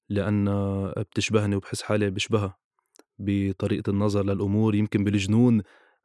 [0.10, 0.46] لأن
[0.98, 2.58] بتشبهني وبحس حالي بشبهها
[3.20, 5.62] بطريقة النظر للأمور يمكن بالجنون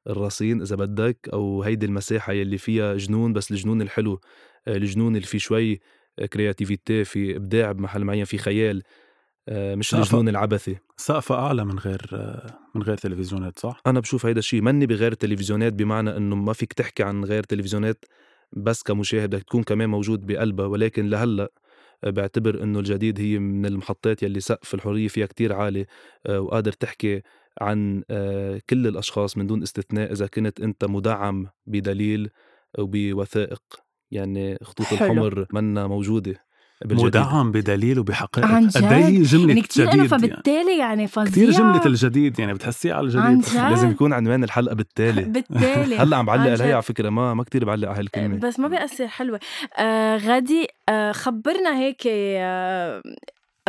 [0.09, 4.21] الرصين إذا بدك أو هيدي المساحة يلي فيها جنون بس الجنون الحلو
[4.69, 5.81] آه، الجنون اللي فيه شوي
[6.33, 8.83] كرياتيفيتي في إبداع بمحل معين في خيال
[9.49, 10.77] آه، مش الجنون العبثي.
[10.97, 12.11] سقفها أعلى من غير
[12.75, 16.73] من غير تلفزيونات صح؟ أنا بشوف هيدا الشيء مني بغير التلفزيونات بمعنى إنه ما فيك
[16.73, 18.05] تحكي عن غير تلفزيونات
[18.53, 20.67] بس كمشاهد بدك تكون كمان موجود بقلبها.
[20.67, 21.53] ولكن لهلأ
[22.05, 25.87] آه، بعتبر إنه الجديد هي من المحطات يلي سقف الحرية فيها كتير عالي
[26.29, 27.23] وقادر تحكي
[27.61, 32.31] عن آه، كل الأشخاص من دون استثناء إذا كنت أنت مدعم بدليل
[32.79, 33.63] وبوثائق
[34.11, 35.13] يعني خطوط حلو.
[35.13, 36.49] الحمر منا موجودة
[36.85, 37.07] بالجديد.
[37.07, 38.77] مدعم بدليل وبحقائق.
[38.77, 43.07] قد إيه جملة يعني كتير جديد فبالتالي يعني فظيعة كثير جملة الجديد يعني بتحسيها على
[43.07, 43.55] الجديد.
[43.71, 45.23] لازم يكون عنوان الحلقة بالتالي.
[45.35, 45.97] بالتالي.
[45.97, 48.37] هلأ عم بعلق عليها على فكرة ما ما كثير بعلق على هالكلمة.
[48.37, 49.41] بس ما بيأثر حلوة.
[49.79, 53.03] آه غادي آه خبرنا هيك آه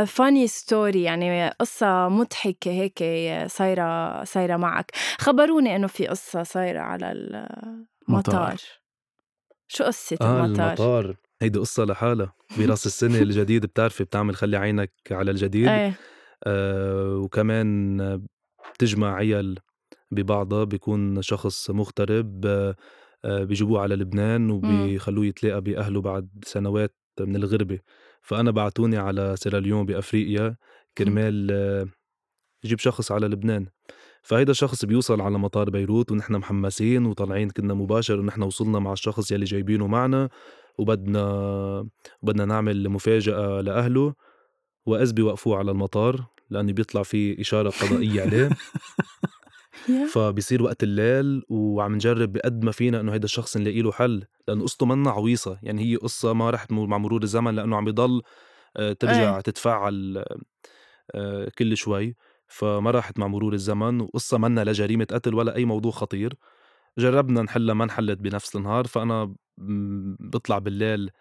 [0.05, 3.03] فاني ستوري يعني قصة مضحكة هيك
[3.47, 4.91] صايرة صايرة معك.
[5.19, 7.11] خبروني إنه في قصة صايرة على
[8.09, 8.55] المطار.
[9.67, 11.15] شو قصة آه المطار؟ المطار.
[11.41, 12.33] هيدي قصة لحالها.
[12.57, 15.67] براس السنة الجديد بتعرفي بتعمل خلي عينك على الجديد.
[15.67, 15.93] إيه.
[16.43, 17.97] آه وكمان
[18.73, 19.59] بتجمع عيال
[20.11, 27.79] ببعضها بيكون شخص مغترب آه بيجيبوه على لبنان وبيخلوه يتلاقى بأهله بعد سنوات من الغربة.
[28.29, 30.55] فأنا بعتوني على سيراليون بأفريقيا
[30.97, 31.51] كرمال
[32.63, 33.67] يجيب شخص على لبنان.
[34.23, 39.31] فهيدا الشخص بيوصل على مطار بيروت ونحن محمسين وطالعين كنا مباشر ونحن وصلنا مع الشخص
[39.31, 40.29] يلي جايبينه معنا
[40.77, 41.87] وبدنا
[42.21, 44.13] بدنا نعمل مفاجأة لأهله.
[44.85, 48.49] وإذ بيوقفوه على المطار لأنه بيطلع في إشارة قضائية عليه.
[50.13, 54.63] فبصير وقت الليل وعم نجرب بقد ما فينا إنه هيدا الشخص نلاقي له حل لأنه
[54.63, 58.21] قصته منا عويصة يعني هي قصة ما رحت مع مرور الزمن لأنه عم بيضل
[58.77, 59.41] آه، ترجع إيه.
[59.41, 60.25] تتفاعل
[61.15, 62.15] آه، كل شوي
[62.47, 66.33] فما راحت مع مرور الزمن وقصة منا لجريمة قتل ولا أي موضوع خطير
[66.97, 69.35] جربنا نحلها ما انحلت بنفس النهار فأنا
[70.19, 71.11] بطلع بالليل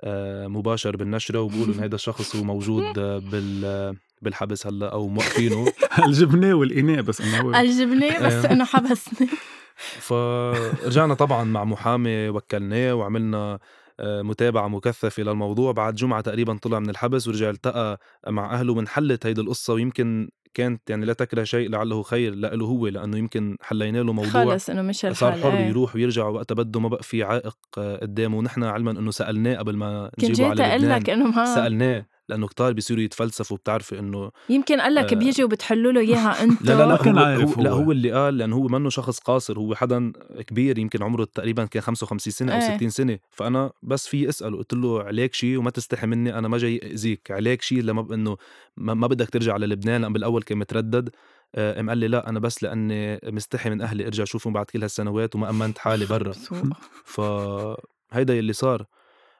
[0.00, 2.98] آه، مباشر بالنشرة وبقول إن هذا الشخص هو موجود
[3.30, 5.72] بال بالحبس هلا أو موقفينه.
[6.06, 8.52] الجبنة والإناء بس إنه هو الجبنة بس إيه.
[8.52, 9.28] إنه حبسني.
[10.08, 13.58] فرجعنا طبعا مع محامي وكلناه وعملنا
[14.00, 15.72] آه، متابعة مكثفة للموضوع.
[15.72, 19.74] بعد جمعة تقريبا طلع من الحبس ورجع التقى مع أهله وانحلت هيدي القصة.
[19.74, 24.30] ويمكن كانت يعني لا تكره شيء لعله خير له هو لأنه يمكن حلينا له موضوع
[24.30, 25.66] خلص إنه مش الحل صار حر إيه.
[25.66, 28.38] يروح ويرجع وقتها بده ما بقى في عائق آه، قدامه.
[28.38, 31.00] ونحن علما إنه سألناه قبل ما كنت نجيبه جيت على أقول لبنان.
[31.02, 32.06] لك إنه ما سألناه.
[32.32, 35.16] لأنه كتار بيصيروا يتفلسفوا بتعرفي إنه يمكن قال لك آه.
[35.16, 37.92] بيجي وبتحلوا له إياها انت لا لا لا كان هو, عارف هو لا هو.
[37.92, 40.12] اللي قال لأنه هو منه شخص قاصر هو حدا
[40.46, 42.76] كبير يمكن عمره تقريبا كان 55 سنة أو إيه.
[42.76, 46.58] 60 سنة فأنا بس في أسأله قلت له عليك شيء وما تستحي مني أنا ما
[46.58, 48.36] جاي اذيك عليك شيء لما إنه
[48.76, 51.10] ما, ما بدك ترجع للبنان لأن بالأول كان متردد
[51.54, 54.82] آه، قام قال لي لا أنا بس لأني مستحي من أهلي ارجع اشوفهم بعد كل
[54.82, 56.32] هالسنوات وما أمنت حالي برا.
[57.14, 58.86] فهيدا يلي صار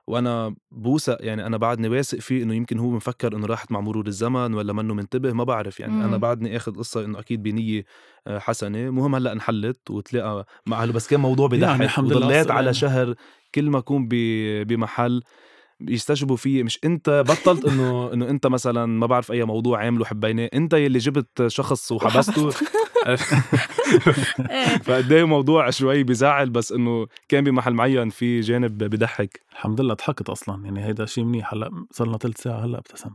[0.06, 4.06] وأنا بوثق يعني أنا بعدني واثق فيه إنه يمكن هو مفكر إنه راحت مع مرور
[4.06, 6.02] الزمن ولا منه منتبه ما بعرف يعني مم.
[6.02, 7.84] أنا بعدني آخذ قصة إنه أكيد بنية
[8.26, 12.26] آه، حسنة مهم هلأ انحلت وتلاقى مع اهله بس كان موضوع يعني بضحك الحمد لله
[12.26, 12.94] وضليت على السلامة.
[12.94, 13.14] شهر
[13.54, 14.08] كل ما أكون
[14.64, 15.22] بمحل
[15.88, 20.50] يستجبوا فيي مش انت بطلت انه انه انت مثلا ما بعرف أي موضوع عامله حبيناه.
[20.54, 22.50] انت يلي جبت شخص وحبسته.
[24.84, 29.94] فقد إيه موضوع شوي بزعل بس إنه كان بمحل معين في جانب بضحك الحمد لله
[29.94, 30.64] ضحكت أصلا.
[30.64, 31.54] يعني هيدا شيء منيح.
[31.54, 33.10] هلأ صار لنا ثلث ساعة هلأ ابتسم.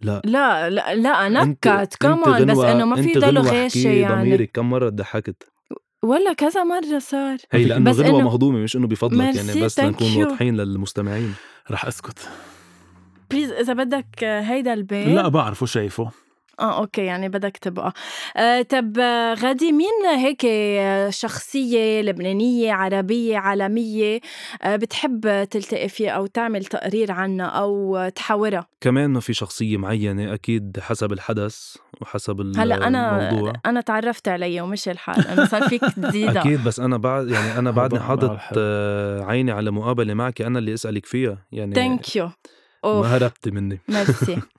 [0.00, 0.22] لا.
[0.24, 4.22] لا لا لا نكت كمان بس إنه ما في ضلوا غيشه يعني.
[4.22, 5.57] ضميرك كم مرة ضحكت؟
[6.02, 7.36] ولا كذا مرة صار.
[7.52, 10.16] هي لأنه بس غنوة إنه- مهضومه مش إنه بفضلك يعني بس لنكون.
[10.16, 11.34] واضحين للمستمعين.
[11.70, 12.28] رح أسكت.
[13.30, 15.08] please إذا بدك هيدا البيت.
[15.08, 16.10] لا بعرفه شايفه.
[16.60, 17.92] آه okay يعني بدك تبقى.
[18.36, 18.98] آه طب
[19.42, 20.46] غدي مين هيك
[21.12, 24.20] شخصية لبنانية عربية عالمية
[24.62, 30.34] آه بتحب تلتقي فيها أو تعمل تقرير عنها أو تحاورها؟ كمان إنه في شخصية معينة
[30.34, 33.52] أكيد حسب الحدث وحسب هلأ أنا الموضوع.
[33.66, 36.40] أنا تعرفت عليه ومش الحال أنا صار فيك تزيدها.
[36.40, 38.58] أكيد بس أنا بعد يعني أنا بعدني حاطط
[39.28, 41.38] عيني على مقابلة معك أنا اللي أسألك فيها.
[41.52, 42.30] يعني ثانك يو
[42.84, 43.80] ما هربتي مني.
[43.88, 44.38] ميرسي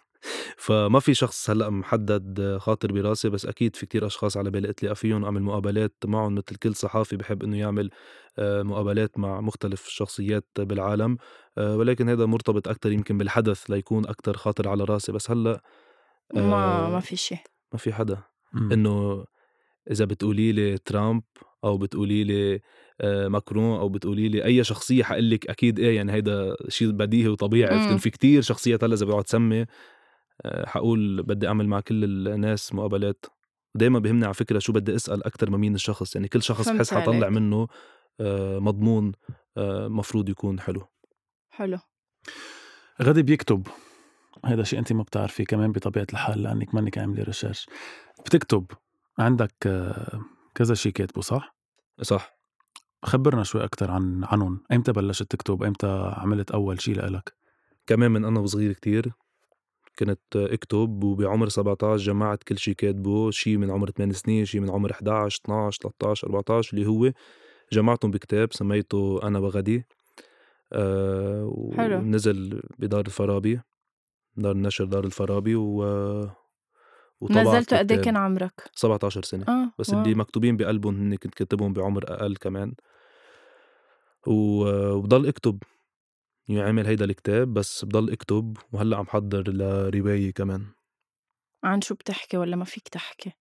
[0.58, 4.96] فما في شخص هلأ محدد خاطر براسي بس أكيد في كتير أشخاص على بالي اتلاقى
[4.96, 7.90] فيهم أعمل مقابلات معهم مثل كل صحافي بحب إنه يعمل
[8.40, 11.18] آه، مقابلات مع مختلف الشخصيات بالعالم
[11.58, 15.62] آه، ولكن هذا مرتبط أكثر يمكن بالحدث ليكون أكثر خاطر على راسي بس هلأ
[16.34, 17.40] ما آه، ما في شيء
[17.74, 18.18] ما في حدا.
[18.56, 19.26] إنه
[19.92, 21.24] إذا بتقولي لي ترامب
[21.64, 22.60] أو بتقولي لي
[23.30, 27.76] ماكرون أو بتقولي لي أي شخصية حقول لك أكيد إيه يعني هيدا شيء بديهي وطبيعي.
[27.76, 29.66] عرفت في كتير شخصيات هلأ إذا بقعد سمي
[30.46, 33.26] حقول بدي أعمل مع كل الناس مقابلات.
[33.76, 36.94] دائما بهمني على فكرة شو بدي أسأل أكثر ما مين الشخص يعني كل شخص بحس
[36.94, 37.30] حطلع.
[37.30, 37.68] منه
[38.20, 39.12] آه، مضمون
[39.58, 40.82] آه، مفروض يكون حلو.
[41.50, 41.80] حلو.
[43.02, 43.68] غادي بيكتب.
[44.46, 47.68] هذا شيء انت ما بتعرفيه كمان بطبيعة الحال لأنك منك عاملة ريسيرش
[48.26, 48.66] بتكتب.
[49.20, 50.22] عندك آه،
[50.56, 51.56] كذا شيء كاتبه صح؟
[52.02, 52.40] صح.
[53.06, 54.64] خبرنا شوي أكثر عن عنهم.
[54.72, 57.34] ايمتى بلشت تكتب؟ ايمتى عملت أول شيء لإلك؟
[57.88, 59.12] كمان من أنا وصغير كتير.
[60.00, 64.70] كنت اكتب وبعمر 17 جمعت كل شيء كاتبه شيء من عمر 8 سنين شيء من
[64.70, 67.12] عمر 11 12 13 14 اللي هو
[67.72, 69.86] جمعتهم بكتاب سميته أنا وغدي
[70.74, 71.98] آه حلو.
[71.98, 73.60] ونزل بدار الفارابي
[74.38, 75.84] دار النشر دار الفارابي و
[77.32, 78.02] نزلته قد كتاب.
[78.06, 80.02] كان عمرك؟ 17 سنة آه بس واو.
[80.04, 82.74] اللي مكتوبين بقلبهم هن كنت كاتبهم بعمر أقل كمان
[84.28, 85.64] و- وبضل أكتب
[86.50, 90.66] عامل هيدا الكتاب بس بضل اكتب وهلأ عم حضر لرواية كمان
[91.64, 93.32] عن شو بتحكي ولا ما فيك تحكي؟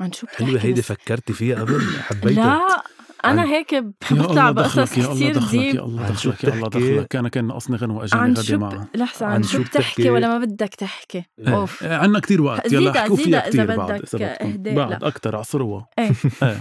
[0.00, 2.82] عن شو بتحكي حلوة هيدي فكرتي فيها قبل حبيتها لا
[3.24, 6.54] أنا هيك بطلع الله بقصص دخلك يا الله كثير دخلك ديب يا الله دخلك يا
[6.54, 8.96] الله بتحكي؟ دخلك أنا كان ناقصني غنوه اجاني شو معها ب...
[8.96, 12.42] لحظة عن, عن شو بتحكي بتحكي؟ ولا ما بدك تحكي؟ إيه، أوف إيه، عنا كتير
[12.42, 14.48] وقت يلا احكوا فيها كتير بعد بدك إذا بدكم.
[14.48, 15.04] إهداء، بعد.
[15.04, 16.60] أكثر عصروها إيه إيه.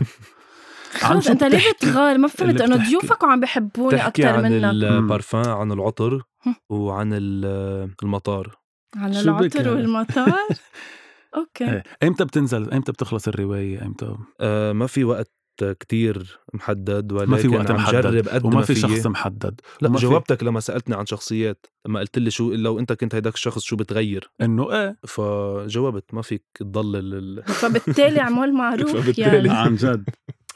[0.93, 2.75] خلص أنت ليه؟ بتغار ما فهمت انه.
[2.89, 6.21] ضيوفك وعم بحبوني أكثر عن منك البارفان عن العطر.
[6.69, 8.57] وعن ال- المطار
[8.95, 10.47] عن العطر يعني؟ والمطار
[11.37, 11.83] أوكي إيه.
[12.03, 15.31] ايمتى بتنزل ايمتى بتخلص الرواية ايمتى آه ما في وقت
[15.79, 18.75] كتير محدد ولكن ما في وقت عم محدد جرب قد وما ما في.
[18.75, 23.15] شخص محدد لا جاوبتك لما سألتني عن شخصيات لما قلت لي شو لو أنت كنت
[23.15, 27.43] هيداك الشخص شو بتغير إنه إيه فجاوبت ما فيك تضلل ال...
[27.61, 29.47] فبالتالي عمول معروف فبالتالي.
[29.47, 30.09] يعني عن جد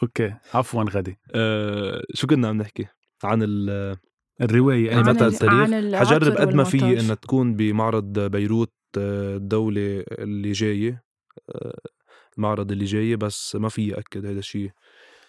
[0.03, 0.33] أوكي.
[0.53, 2.85] عفوا غدي آه شو كنا عم نحكي؟
[3.23, 3.97] عن ال...
[4.41, 6.99] الرواية يعني ال- التاريخ؟ حجرب قد ما في.
[6.99, 11.03] إنها تكون بمعرض بيروت آه، الدولة اللي جاية.
[11.49, 11.79] آه،
[12.37, 14.71] المعرض اللي جاي بس ما في أكد هذا الشيء.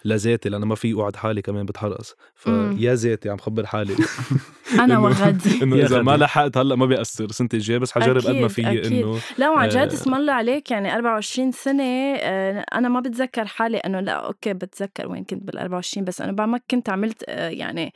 [0.05, 2.15] لذاتي لأنه ما في أقعد حالي كمان بتحرقص.
[2.35, 3.95] فيا ذاتي عم خبر حالي
[4.81, 6.17] أنا إنه- وغدي إنه إذا ما.
[6.17, 8.87] لحقت هلأ ما بيأثر السنة الجاية بس حجرب قد ما في.
[8.87, 9.87] إنه لا وعن جد آه.
[9.87, 11.85] اسم الله عليك يعني 24 سنة
[12.17, 16.33] آه، أنا ما بتذكر حالي إنه لا أوكي بتذكر وين كنت بال 24 بس أنا
[16.33, 17.93] بعد ما كنت عملت آه، يعني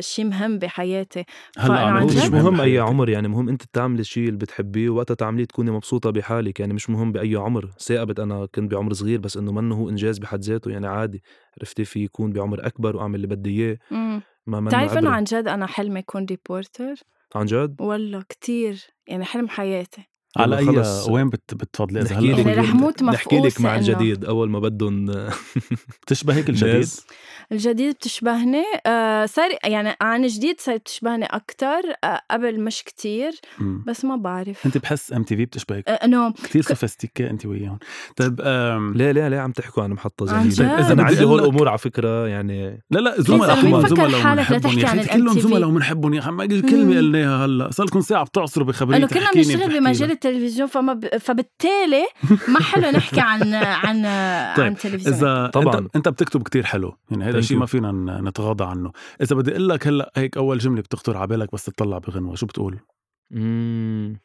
[0.00, 1.24] شيء مهم بحياتي.
[1.58, 2.78] هلأ عم مش مهم أي.
[2.78, 6.60] عمر يعني مهم أنت تعملي الشيء اللي بتحبيه وقتها تعمليه تكوني مبسوطة بحالك.
[6.60, 7.70] يعني مش مهم بأي عمر.
[7.80, 10.70] ثاقبت أنا كنت بعمر صغير بس إنه منه هو إنجاز بحد ذاته.
[10.70, 11.22] يعني عادي
[11.58, 13.78] عرفتي في يكون بعمر أكبر وأعمل اللي بدي إياه.
[13.90, 14.22] مم.
[14.46, 15.10] ما منه بتعرف عبرة.
[15.10, 16.94] عن جد أنا حلمي أكون ريبورتر
[17.34, 18.80] عن جد؟ والله كتير.
[19.06, 20.08] يعني حلم حياتي.
[20.36, 21.08] على أي خلص.
[21.08, 24.50] وين بت بتفضلي إذا نحكي هلأ لك يعني رح موت نحكي لك مع الجديد أول
[24.50, 25.06] ما بدهم
[26.02, 26.88] بتشبه هيك الجديد؟
[27.52, 28.62] الجديد بتشبهني.
[28.86, 33.32] آه صار يعني عن جديد صار بتشبهني أكتر آه قبل مش كتير.
[33.86, 34.66] بس ما بعرف.
[34.66, 37.78] أنت بحس إم تي في بتشبهك؟ آه، إنه كثير sophistiqué أنت وياهم.
[38.16, 40.54] طيب آم، ليه ليه ليه عم تحكوا؟ عن محطة جديدة.
[40.54, 44.58] جد؟ إذا أنا عندي هول الأمور على فكرة يعني لا لا زملاء زملاء حالك يا
[44.86, 46.96] أخي كلهم؟ زملاء وبنحبهم يا أخي ما كلمه.
[46.96, 47.70] قلناها هلا.
[47.70, 51.16] صار لكم ساعة بتعصروا بخبريه إنه كلنا بنشتغل بمجال التلفزيون فما ب...
[51.16, 52.06] فبالتالي
[52.48, 53.96] ما حلو نحكي عن عن
[54.56, 55.78] طيب، عن تلفزيون إذا طبعاً.
[55.78, 57.60] أنت, أنت بتكتب كتير حلو يعني هذا Thank الشيء you.
[57.60, 58.92] ما فينا نتغاضى عنه.
[59.20, 62.46] إذا بدي أقول لك هلأ هيك أول جملة بتخطر على بالك بس تطلع بغنوة شو
[62.46, 62.78] بتقول؟
[63.30, 64.18] مم.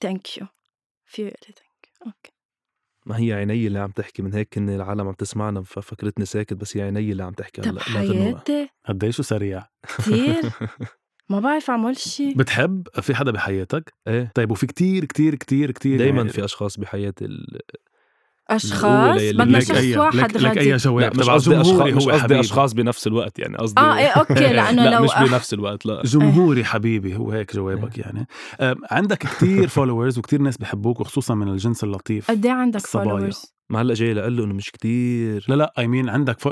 [0.00, 0.46] thank you
[1.06, 2.32] في thank you okay
[3.06, 6.76] ما هي عيني اللي عم تحكي من هيك ان العالم عم تسمعنا ففكرتني ساكت بس
[6.76, 7.80] هي عيني اللي عم تحكي طب هلا.
[7.80, 8.68] حياتي.
[8.88, 9.66] قديش سريع.
[9.98, 10.42] كثير
[11.32, 12.34] ما بعرف أعمل شيء.
[12.34, 14.32] بتحب؟ في حدا بحياتك؟ إيه.
[14.34, 17.58] طيب وفي كتير كتير كتير كتير دايما يعني في أشخاص بحياتي ال...
[18.50, 21.16] أشخاص؟ بدنا شخص أي واحد لك, لك أي جواب.
[21.18, 24.90] مش قصدي اشخاص مش قصدي أشخاص بنفس الوقت يعني قصدي آه إيه okay لأنه لا
[24.90, 26.02] لو مش بنفس الوقت لا.
[26.02, 28.26] جمهوري حبيبي هو هيك جوابك يعني.
[28.90, 32.86] عندك كتير followers وكتير ناس بحبوك وخصوصا من الجنس اللطيف قد إيه عندك.
[32.86, 35.44] followers ما هلأ جاي لقول له إنه مش كتير.
[35.48, 36.48] لا لا اي مين عندك ف...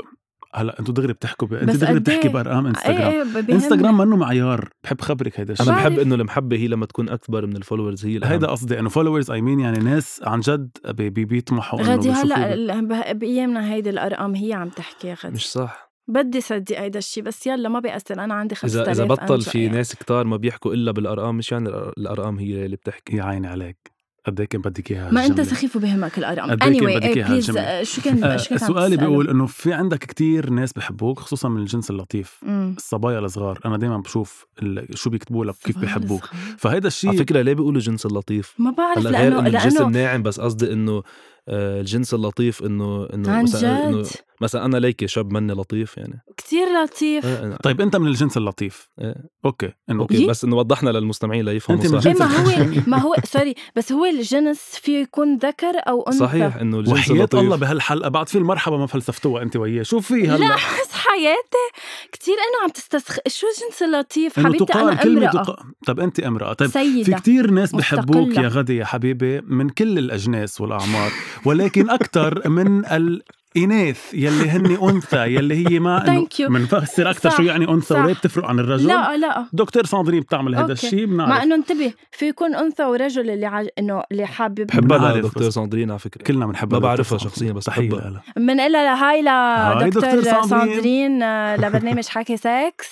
[0.55, 1.53] هلا أنتوا دغري بتحكوا ب...
[1.53, 3.53] انت دغري بتحكي إيه؟ بإنستغرام إنستغرام إيه.
[3.55, 5.99] انستغرام منه معيار بحب خبرك هيدا الشيء أنا بحب.
[5.99, 8.31] إنه المحبة هي لما تكون أكبر من ال followers هي الأهم.
[8.31, 13.13] هيدا قصدي إنه followers اي مين يعني ناس عن جد بي- بي- بيطمحوا بيشوفوا هلا
[13.13, 17.47] بأيامنا هيدي الأرقام هي عم تحكي يا غدي مش صح بدي صدق هيدا الشيء بس
[17.47, 19.77] يلا ما بيأثر أنا عندي 5000 إذا اذا بطل في يعني.
[19.77, 23.91] ناس كتار ما بيحكوا إلا بالأرقام مش يعني الأرقام هي اللي بتحكي يا عيني عليك
[24.25, 27.05] قد إيه كان بدك إياها ما أنت؟ سخيف وبهمك الأرقام قد إيه كان anyway بدك
[27.05, 30.49] إيه إياها بليز؟ آه، شو كان آه، شو عم سؤالي؟ بيقول إنه في عندك كتير
[30.49, 32.73] ناس بحبوك خصوصا من الجنس اللطيف مم.
[32.77, 34.97] الصبايا الصغار أنا دائما بشوف ال...
[34.97, 36.29] شو بيكتبوا لك كيف الصغار.
[36.57, 40.23] فهيدا على الشيء فكرة ليه بيقولوا جنس اللطيف ما بعرف لأنه إنه الجسم لأنه ناعم
[40.23, 41.03] بس قصدي إنه
[41.49, 44.07] الجنس اللطيف إنه إنه عن مثلا جد؟
[44.41, 46.23] مثلا أنا ليكي شاب مني لطيف يعني.
[46.37, 47.25] كتير لطيف.
[47.25, 48.89] آه، طيب أنت من الجنس اللطيف.
[49.01, 49.15] إيه.
[49.45, 50.27] okay إنه okay يي.
[50.27, 52.07] بس إنه وضحنا للمستمعين ليفهموا أنت من صح.
[52.07, 56.17] إيه ما الجنس هو ما هو sorry بس هو الجنس فيه يكون ذكر أو أنثى؟
[56.19, 57.39] صحيح إنه الجنس وحياة اللطيف.
[57.39, 59.83] الله بهالحلقة بعد في المرحبا ما فلسفتوها أنت وياه.
[59.83, 61.67] شو في هلا؟ لا بس حياتي
[62.11, 65.31] كتير إنه عم تستسخ شو الجنس اللطيف؟ حبيبتي تقال أنا امرأة.
[65.31, 65.55] تقال
[65.87, 66.53] طب أنت امرأة.
[66.53, 67.17] طيب في سيدة.
[67.17, 68.43] كتير ناس بحبوك مستقلة.
[68.43, 71.11] يا غدي يا حبيبي من كل الأجناس والأعمار.
[71.45, 76.49] ولكن أكثر من الإناث يلي هن أنثى يلي هي ما إنه Thank you.
[76.49, 77.99] منفسر أكثر صح، شو يعني أنثى صح.
[78.03, 80.73] وليه بتفرق عن الرجل لا لا دكتور ساندرين بتعمل هذا.
[80.73, 83.67] الشيء مع بنعرف إنه انتبه في يكون أنثى ورجل اللي عج...
[83.79, 85.49] إنه اللي حابب بحبها دكتور.
[85.49, 87.17] ساندرين على فكرة كلنا بنحبها ما بعرفها.
[87.17, 88.09] شخصياً بس بحبها.
[88.09, 88.23] لها.
[88.37, 90.43] بنقلها لهاي هاي لدكتور ساندرين.
[90.49, 92.89] ساندرين آه، لبرنامج حكي سكس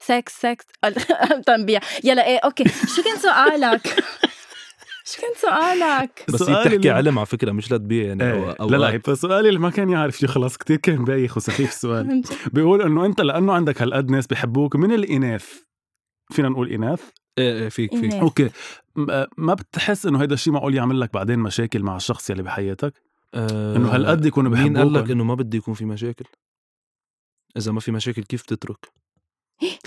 [0.00, 0.64] سكس سكس
[1.46, 2.64] تنبيع يلا إيه أوكي
[2.96, 3.94] شو كان سؤالك؟
[5.04, 8.52] شو كان سؤالك؟ بس هي سؤالي بتحكي اللي- علم على فكرة مش لتبيع يعني إيه
[8.60, 12.22] أو لا لا فسؤالي اللي ما كان يعرف شيء خلاص كتير كان بايخ وسخيف السؤال.
[12.52, 15.52] بيقول إنه أنت لأنه عندك هالقد ناس بحبوك من الإناث؟
[16.32, 17.02] فينا نقول إناث؟
[17.38, 18.04] إيه إيه فيك فيك.
[18.12, 18.22] إناث.
[18.22, 18.50] أوكي.
[19.36, 22.92] ما بتحس إنه هيدا الشيء معقول يعمل لك بعدين مشاكل مع الشخص يلي بحياتك؟
[23.34, 26.24] آه، إنه هالقد يكونوا بحبوك؟ مين قال لك إنه ما بدي يكون في مشاكل؟
[27.56, 28.88] إذا ما في مشاكل كيف تترك؟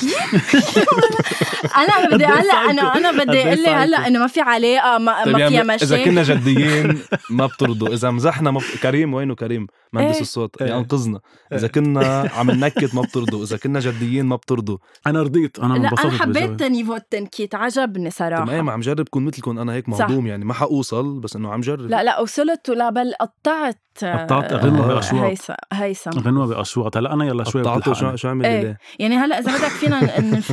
[1.77, 2.97] أنا بدي إيه هلأ أنا.
[2.97, 4.07] أنا بدي إيه أقول لي هلا.
[4.07, 7.87] إنه ما في علاقة ما, طيب ما يعني فيها إذا مشاكل كنا جديين ما بترضوا
[7.87, 8.61] إذا مزحنا ما.
[8.83, 10.21] كريم وينه كريم مهندس إيه.
[10.21, 10.73] الصوت إيه.
[10.73, 11.19] ينقذنا
[11.53, 11.71] اذا إيه.
[11.71, 14.77] كنا عم ننكت ما بترضوا إذا كنا جديين ما بترضوا
[15.07, 16.71] أنا رضيت أنا لا أنا حبيت بالجواب.
[16.71, 19.99] نيفو التنكيت عجبني طيب ما صراحة ما عم جرب كون مثلكم أنا هيك صح.
[19.99, 24.53] مهضوم يعني ما حوصل بس إنه عم جرب لا لا وصلت ولا بل قطعت قطعت
[24.53, 28.17] غنوة آه، بأشواط هيثم هيثم غنوة بأشواط هلأ أنا يلا شوي قطعته بتلحقني.
[28.17, 28.77] شو عمل إيه.
[28.99, 30.51] يعني هلأ إذا بدك فينا نف...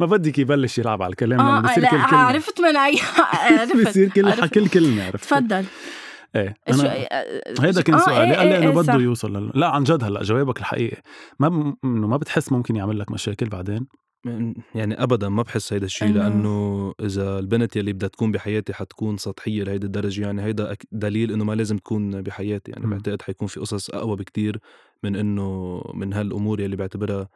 [0.00, 2.18] ما بدك يبلش يلعب على الكلام لأنه بصير لا كل كلمة.
[2.18, 2.98] عرفت من اي
[3.50, 4.54] عرفت بصير كل عرفت.
[4.54, 5.24] كل كلمة عرفت.
[5.24, 5.64] تفضل.
[6.36, 7.06] إيه شو أنا
[7.60, 8.30] هيدا كان آه، سؤالي.
[8.30, 8.94] إيه، قال لي إيه، إنه إيه، بده.
[8.94, 9.50] يوصل لل...
[9.54, 11.02] لا عن جد هلأ جوابك الحقيقي.
[11.40, 11.74] ما ب...
[11.84, 13.86] إنه ما بتحس ممكن يعمل لك مشاكل بعدين؟
[14.74, 19.62] يعني ابدا ما بحس هيدا الشيء لأنه إذا البنت يلي بدها تكون بحياتي حتكون سطحية
[19.64, 22.72] لهيدي الدرجة يعني هيدا دليل إنه ما لازم تكون بحياتي.
[22.72, 22.86] يعني.
[22.86, 24.58] بعتقد حيكون في قصص أقوى بكتير
[25.02, 27.28] من إنه من هالأمور يلي بعتبرها آه،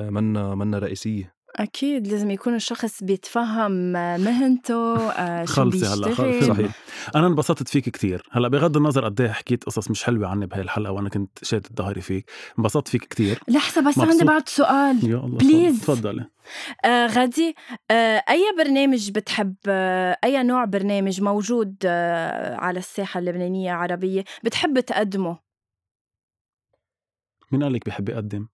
[0.00, 1.34] منا منا رئيسية.
[1.56, 6.70] أكيد لازم يكون الشخص بيتفهم مهنته آه، خلصي هلأ خلصي صحيح.
[7.16, 8.22] أنا انبسطت فيك كتير.
[8.30, 11.66] هلأ بغض النظر قد إيه حكيت قصص مش حلوة عني بهي الحلقة وأنا كنت شادد
[11.76, 13.38] ظهري فيك انبسطت فيك كتير.
[13.48, 14.12] لحظة بس مبسوط.
[14.12, 15.10] عندي بعد سؤال.
[15.10, 15.80] يا الله Please.
[15.80, 16.26] تفضلي.
[16.84, 17.54] آه غادي
[17.90, 24.80] آه أي برنامج بتحب آه أي نوع برنامج موجود آه على الساحة اللبنانية عربية بتحب
[24.80, 25.38] تقدمه؟
[27.52, 28.48] مين قال لك بحب يقدم؟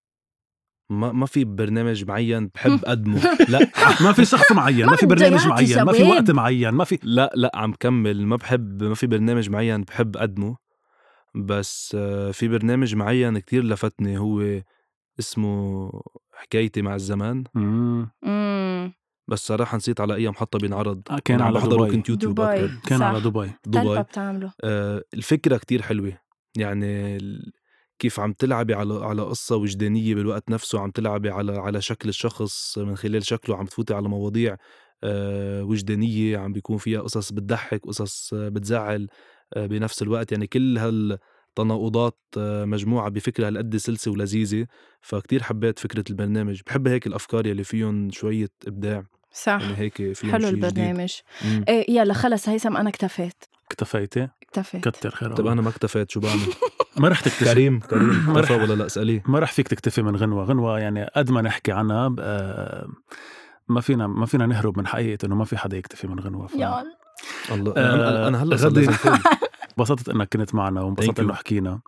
[0.91, 3.21] ما ما في برنامج معين بحب أقدمه.
[3.49, 3.59] لا.
[4.01, 6.03] ما في شخص معين ما في برنامج معين ما في.
[6.03, 8.27] وقت معين ما في لا لا عم كمل.
[8.27, 10.57] ما بحب ما في برنامج معين بحب أقدمه.
[11.35, 14.61] بس آه، في برنامج معين كتير لفتني هو
[15.19, 15.91] اسمه
[16.33, 17.45] حكايتي مع الزمان.
[19.29, 21.03] بس صراحة نسيت على أي محطة بينعرض.
[21.11, 21.97] آه، كان على بحضره دبي.
[21.97, 22.69] كنت يوتيوب دبي.
[22.87, 23.05] كان صح.
[23.07, 24.03] على دبي دبي.
[24.03, 24.53] بتعمله.
[24.65, 26.13] آه، الفكرة كتير حلوة.
[26.57, 27.19] يعني
[27.99, 32.79] كيف عم تلعبي على على قصة وجدانية بالوقت نفسه عم تلعبي على على شكل الشخص
[32.79, 34.57] من خلال شكله عم تفوتي على مواضيع
[35.05, 39.09] آه، وجدانية عم بيكون فيها قصص بتضحك قصص بتزعل
[39.55, 40.33] آه، بنفس الوقت.
[40.33, 44.67] يعني كل هالتناقضات آه، مجموعة بفكرة هالقد سلسة ولذيذة.
[45.01, 46.61] فكتير حبيت فكرة البرنامج.
[46.67, 49.05] بحب هيك الأفكار يلي فيهم شوية إبداع.
[49.33, 49.59] صح.
[49.61, 50.49] يعني هيك فيهم حلو.
[50.49, 51.13] البرنامج.
[51.69, 53.45] إيه يلا خلص هيثم أنا اكتفيت.
[53.67, 54.89] اكتفيتي؟ اكتفيت.
[54.89, 55.47] كتر خير طب.
[55.47, 56.41] أنا ما اكتفيت شو بعمل؟
[57.01, 58.25] ما رح تكتفي كريم كريم.
[58.35, 59.23] ما رح- ولا لا اسأليه.
[59.27, 60.45] ما رح فيك تكتفي من غنوة.
[60.45, 62.89] غنوة يعني قد ما نحكي عنها آه،
[63.69, 66.47] ما فينا ما فينا نهرب من حقيقة إنه ما في حدا يكتفي من غنوة.
[66.47, 66.55] ف...
[66.55, 66.85] يلا.
[67.53, 68.89] الله آه، أنا هلا غدي.
[69.79, 71.21] انبسطت إنك كنت معنا وانبسطت Thank you.
[71.25, 71.81] إنه حكينا.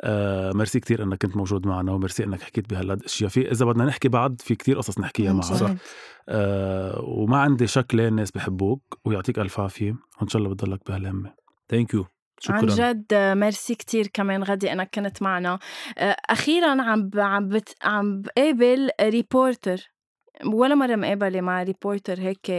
[0.00, 3.30] آه ميرسي كتير إنك كنت موجود معنا وميرسي إنك حكيت بهالقد أشياء.
[3.30, 5.52] في إذا بدنا نحكي بعد في كتير قصص نحكيها معك.
[5.52, 5.78] جد.
[6.28, 9.94] آه وما عندي شك ليه الناس بحبوك ويعطيك ألف عافية.
[10.20, 11.32] وإن شاء الله بتضلك بهالهمة.
[11.68, 12.06] thank you
[12.50, 12.92] عن شكرا.
[12.92, 15.58] جد آه، ميرسي كتير كمان غدي إنك كنت معنا.
[15.98, 19.90] آه، أخيرا عم ب- عم بت عم بقابل ريبورتر
[20.44, 22.50] ولا مرة مقابلة مع reporter هيك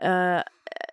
[0.00, 0.44] آه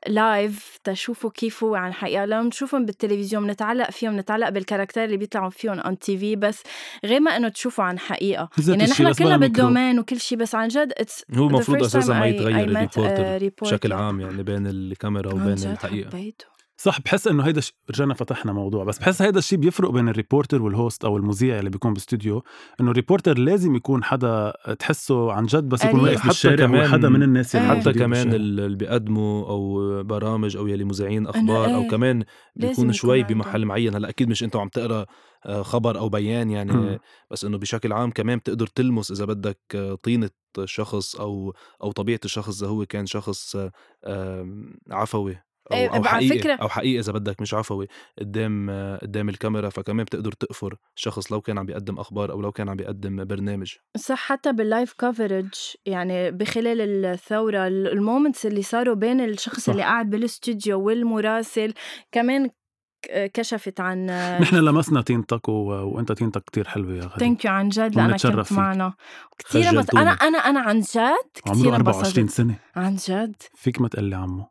[0.08, 2.26] live تشوفوا كيف هو عن حقيقة.
[2.26, 6.64] لما بنشوفهم بالتلفزيون بنتعلق فيهم بنتعلق بال character اللي بيطلعوا فيهم on TV بس
[7.06, 8.50] غير ما إنه تشوفوا عن حقيقة.
[8.60, 9.38] ذات يعني نحن كلنا.
[9.38, 10.94] بال domaine وكل شيء بس عن جد
[11.34, 13.50] هو المفروض أساسا ما يتغير ال reporter.
[13.62, 16.10] بشكل عام يعني بين الكاميرا عن وبين جد الحقيقة.
[16.10, 16.46] حبيته.
[16.80, 17.74] صح بحس إنه هيدا ش...
[17.90, 21.60] رجعنا فتحنا موضوع بس بحس هيدا الشيء بيفرق بين ال reporter وال host أو المذيع
[21.60, 22.44] اللي بيكون باستوديو
[22.82, 26.00] إنه ال reporter لازم يكون حدا تحسه عن جد بس يكون.
[26.00, 27.68] واقف حتى بالشارع كمان- وحدا من الناس اللي.
[27.68, 31.90] حتى كمان اللي بيقدموا أو برامج أو يلي مذيعين أخبار أو إيه.
[31.90, 32.24] كمان
[32.56, 33.24] بيكون يكون شوي.
[33.24, 35.06] بمحل معين هلأ أكيد مش أنتوا عم تقرأ
[35.46, 37.00] آه، خبر أو بيان يعني مم.
[37.32, 40.30] بس إنه بشكل عام كمان بتقدر تلمس إذا بدك آه، طينة
[40.66, 41.54] شخص أو
[41.84, 43.56] أو طبيعة الشخص إذا هو كان شخص
[44.04, 44.48] آه،
[44.92, 45.38] عفوي
[45.72, 47.88] أو أو على حقيقي فكرة- أو حقيقي إذا بدك مش عفوي
[48.20, 52.52] قدام آه، قدام الكاميرا فكمان بتقدر تقفر الشخص لو كان عم بيقدم أخبار أو لو
[52.52, 53.74] كان عم بيقدم برنامج.
[53.98, 55.50] صح حتى بال live كفرج
[55.86, 59.70] يعني بخلال الثورة ال moments اللي صاروا بين الشخص صح.
[59.72, 61.74] اللي قاعد بالاستوديو والمراسل
[62.12, 62.50] كمان
[63.34, 64.06] كشفت عن
[64.42, 65.54] نحن لمسنا تينتك و...
[65.72, 67.16] وأنت تينتك كتير حلوة يا غالي.
[67.20, 68.58] ثانك يو عن جد لأنك كنت فيك.
[68.58, 68.94] معنا.
[69.38, 69.90] كثير بس.
[69.96, 72.56] أنا أنا أنا عن جد عمره كثير 24 انبسطت سنة.
[72.76, 73.36] عن جد.
[73.56, 74.46] فيك ما تقلي عمو.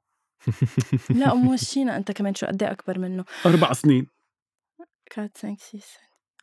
[1.10, 4.06] لا ومشينا أنت كمان شو قد إيه أكبر منه؟ أربع سنين.
[5.10, 5.84] كات 5 6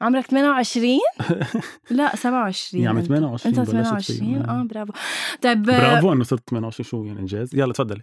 [0.04, 0.98] عمرك 28
[1.92, 3.08] لا 27 يا عم أنت.
[3.08, 4.52] 28 أنت بلشت 28 فيه.
[4.52, 4.94] آه برافو
[5.42, 8.02] طيب برافو إنه صرت 28 شو يعني إنجاز يلا تفضلي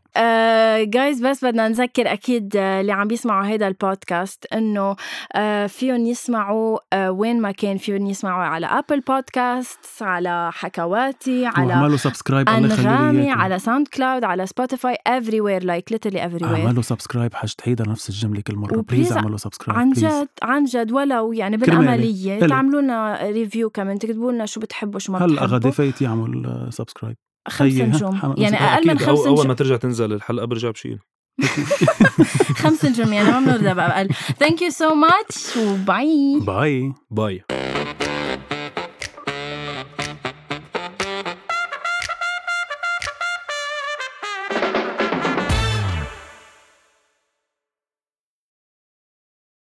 [0.85, 4.97] جايز بس بدنا نذكر أكيد آه، اللي عم بيسمعوا هيدا البودكاست إنه
[5.35, 11.67] آه، فيهم يسمعوا آه، وين ما كان فيهم يسمعوا على ابل بودكاست على حكواتي على
[11.67, 13.31] واعملوا subscribe أنغامي.
[13.31, 18.41] على ساوند كلاود على سبوتيفاي everywhere like literally everywhere اعملوا subscribe حاج تعيدها نفس الجملة
[18.41, 19.93] كل مرة please اعملوا subscribe عن.
[19.93, 21.90] جد عن جد ولو يعني كرمالي.
[21.97, 22.49] بالعملية إلك.
[22.51, 25.71] تعملوا لنا review كمان تكتبوا لنا شو بتحبوا شو ما هلا غدي بتحبوا.
[25.71, 27.17] فايت يعمل subscribe
[27.49, 28.35] خمس نجوم.
[28.39, 28.57] يعني.
[28.57, 28.99] أقل من.
[28.99, 29.53] خمس أو أول ما نجوم.
[29.53, 30.99] ترجع تنزل الحلقة برجع بشيل.
[32.63, 36.41] خمس نجوم يعني ما بنرضى بقى thank you so much و bye.
[36.43, 36.93] bye.
[37.11, 37.45] bye.